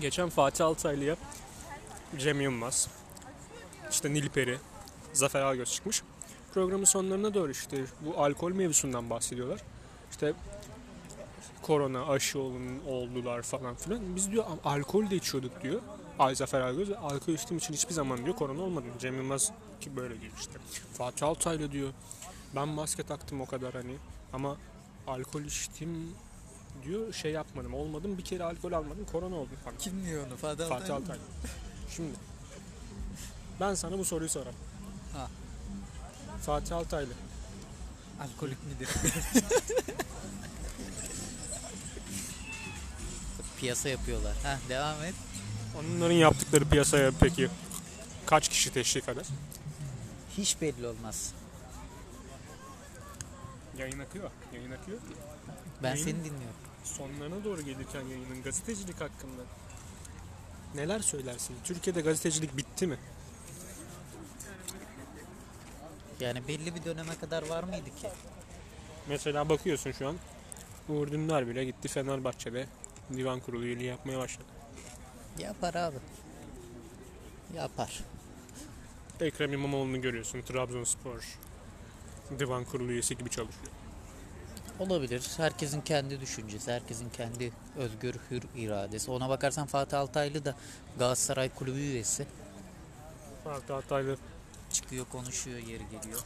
Geçen 0.00 0.28
Fatih 0.28 0.66
Altaylı'ya 0.66 1.16
Cem 2.18 2.40
Yılmaz, 2.40 2.88
işte 3.90 4.14
Nilperi, 4.14 4.58
Zafer 5.12 5.40
Algöz 5.40 5.72
çıkmış. 5.72 6.02
Programın 6.54 6.84
sonlarına 6.84 7.34
doğru 7.34 7.50
işte 7.50 7.84
bu 8.00 8.22
alkol 8.22 8.52
mevzusundan 8.52 9.10
bahsediyorlar. 9.10 9.60
İşte 10.10 10.32
korona 11.62 12.06
aşı 12.06 12.38
olun, 12.38 12.80
oldular 12.88 13.42
falan 13.42 13.74
filan. 13.74 14.16
Biz 14.16 14.30
diyor 14.30 14.44
alkol 14.64 15.10
de 15.10 15.16
içiyorduk 15.16 15.62
diyor. 15.62 15.80
Ay 16.18 16.34
Zafer 16.34 16.60
Algöz 16.60 16.90
alkol 16.92 17.32
içtiğim 17.32 17.58
için 17.58 17.74
hiçbir 17.74 17.94
zaman 17.94 18.24
diyor 18.24 18.36
korona 18.36 18.62
olmadı. 18.62 18.86
Cem 19.00 19.16
Yılmaz 19.16 19.52
ki 19.80 19.96
böyle 19.96 20.20
diyor 20.20 20.32
işte. 20.40 20.52
Fatih 20.92 21.26
Altaylı 21.26 21.72
diyor 21.72 21.88
ben 22.56 22.68
maske 22.68 23.02
taktım 23.02 23.40
o 23.40 23.46
kadar 23.46 23.72
hani 23.74 23.96
ama 24.32 24.56
alkol 25.06 25.42
içtim 25.42 26.14
diyor 26.84 27.12
şey 27.12 27.32
yapmadım 27.32 27.74
olmadım 27.74 28.18
bir 28.18 28.24
kere 28.24 28.44
alkol 28.44 28.72
almadım 28.72 29.06
korona 29.12 29.36
oldum 29.36 29.56
falan. 29.64 29.78
Kim 29.78 30.04
diyor 30.04 30.26
onu? 30.26 30.36
Fatih, 30.36 30.68
Fatih 30.68 30.94
Altaylı. 30.94 31.22
Şimdi 31.96 32.12
ben 33.60 33.74
sana 33.74 33.98
bu 33.98 34.04
soruyu 34.04 34.28
sorarım. 34.30 34.54
Ha. 35.12 35.28
Fatih 36.42 36.76
Altaylı 36.76 37.12
Alkolik 38.20 38.58
midir? 38.66 38.88
Piyasa 43.60 43.88
yapıyorlar. 43.88 44.36
Ha 44.42 44.58
devam 44.68 45.02
et. 45.04 45.14
onların 45.78 46.14
yaptıkları 46.14 46.64
piyasaya 46.64 47.10
peki 47.20 47.48
kaç 48.26 48.48
kişi 48.48 48.72
teşvik 48.72 49.08
eder? 49.08 49.26
Hiç 50.38 50.60
belli 50.60 50.86
olmaz. 50.86 51.32
Yayın 53.78 53.98
akıyor. 53.98 54.30
Yayın 54.54 54.70
akıyor. 54.72 54.98
Ben 55.82 55.88
Yayın- 55.90 56.04
seni 56.04 56.16
dinliyorum. 56.18 56.56
Sonlarına 56.84 57.44
doğru 57.44 57.62
gelirken 57.62 58.00
yayının 58.00 58.42
gazetecilik 58.42 59.00
hakkında 59.00 59.42
neler 60.74 61.00
söylersin? 61.00 61.56
Türkiye'de 61.64 62.00
gazetecilik 62.00 62.56
bitti 62.56 62.86
mi? 62.86 62.96
Yani 66.20 66.48
belli 66.48 66.74
bir 66.74 66.84
döneme 66.84 67.18
kadar 67.20 67.48
var 67.48 67.62
mıydı 67.62 67.84
ki? 68.02 68.08
Mesela 69.08 69.48
bakıyorsun 69.48 69.92
şu 69.92 70.08
an 70.08 70.16
Uğur 70.88 71.10
Dündar 71.10 71.46
bile 71.48 71.64
gitti 71.64 71.88
Fenerbahçe'de 71.88 72.66
divan 73.16 73.40
kurulu 73.40 73.64
üyeliği 73.64 73.88
yapmaya 73.88 74.18
başladı. 74.18 74.46
Yapar 75.38 75.74
abi. 75.74 75.96
Yapar. 77.56 78.00
Ekrem 79.20 79.52
İmamoğlu'nu 79.52 80.00
görüyorsun 80.00 80.42
Trabzonspor 80.42 81.38
divan 82.38 82.64
kurulu 82.64 82.92
üyesi 82.92 83.16
gibi 83.16 83.30
çalışıyor. 83.30 83.72
Olabilir. 84.78 85.30
Herkesin 85.36 85.80
kendi 85.80 86.20
düşüncesi, 86.20 86.72
herkesin 86.72 87.10
kendi 87.10 87.52
özgür 87.76 88.14
hür 88.30 88.42
iradesi. 88.56 89.10
Ona 89.10 89.28
bakarsan 89.28 89.66
Fatih 89.66 89.98
Altaylı 89.98 90.44
da 90.44 90.56
Galatasaray 90.98 91.48
kulübü 91.48 91.78
üyesi. 91.78 92.26
Fatih 93.44 93.76
Altaylı 93.76 94.16
Çıkıyor 94.72 95.06
konuşuyor 95.06 95.58
yeri 95.58 95.82
geliyor. 95.90 96.20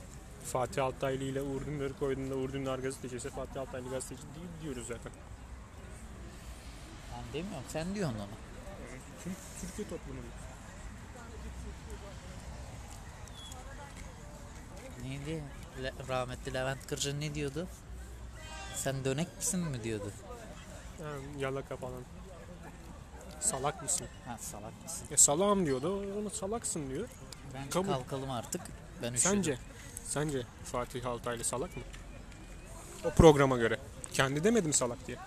Fatih 0.44 0.84
Altaylı 0.84 1.24
ile 1.24 1.42
Uğur 1.42 1.66
Dündar'ı 1.66 1.98
koyduğunda 1.98 2.34
Uğur 2.34 2.52
Dündar 2.52 2.78
gazeteci 2.78 3.16
ise 3.16 3.30
Fatih 3.30 3.60
Altaylı 3.60 3.90
gazeteci 3.90 4.22
değil 4.22 4.48
diyoruz 4.62 4.86
zaten. 4.86 5.12
Demiyorum 7.34 7.64
sen 7.68 7.94
diyorsun 7.94 8.18
onu. 8.18 8.26
Çünkü 9.24 9.36
Türkiye 9.60 9.88
toplumu. 9.88 10.20
Neydi? 15.02 15.42
Le- 15.82 15.92
rahmetli 16.08 16.54
Levent 16.54 16.86
Kırcı 16.86 17.20
ne 17.20 17.34
diyordu? 17.34 17.66
Sen 18.74 19.04
dönek 19.04 19.36
misin 19.36 19.60
mi 19.60 19.84
diyordu? 19.84 20.12
Yani 21.02 21.22
yalaka 21.42 21.76
falan. 21.76 22.02
Salak 23.40 23.82
mısın? 23.82 24.06
Ha 24.26 24.38
salak 24.38 24.82
mısın? 24.82 25.06
E 25.10 25.16
salağım 25.16 25.66
diyordu. 25.66 26.20
Ona 26.20 26.30
salaksın 26.30 26.90
diyor. 26.90 27.08
Ben 27.54 27.70
Kabul. 27.70 27.88
kalkalım 27.88 28.30
artık. 28.30 28.60
Ben 29.02 29.12
üşüdüm. 29.12 29.30
Sence? 29.32 29.58
Sence 30.04 30.42
Fatih 30.64 31.06
Altaylı 31.06 31.44
salak 31.44 31.76
mı? 31.76 31.82
O 33.04 33.10
programa 33.10 33.56
göre. 33.56 33.78
Kendi 34.12 34.44
demedim 34.44 34.72
salak 34.72 35.06
diye. 35.06 35.18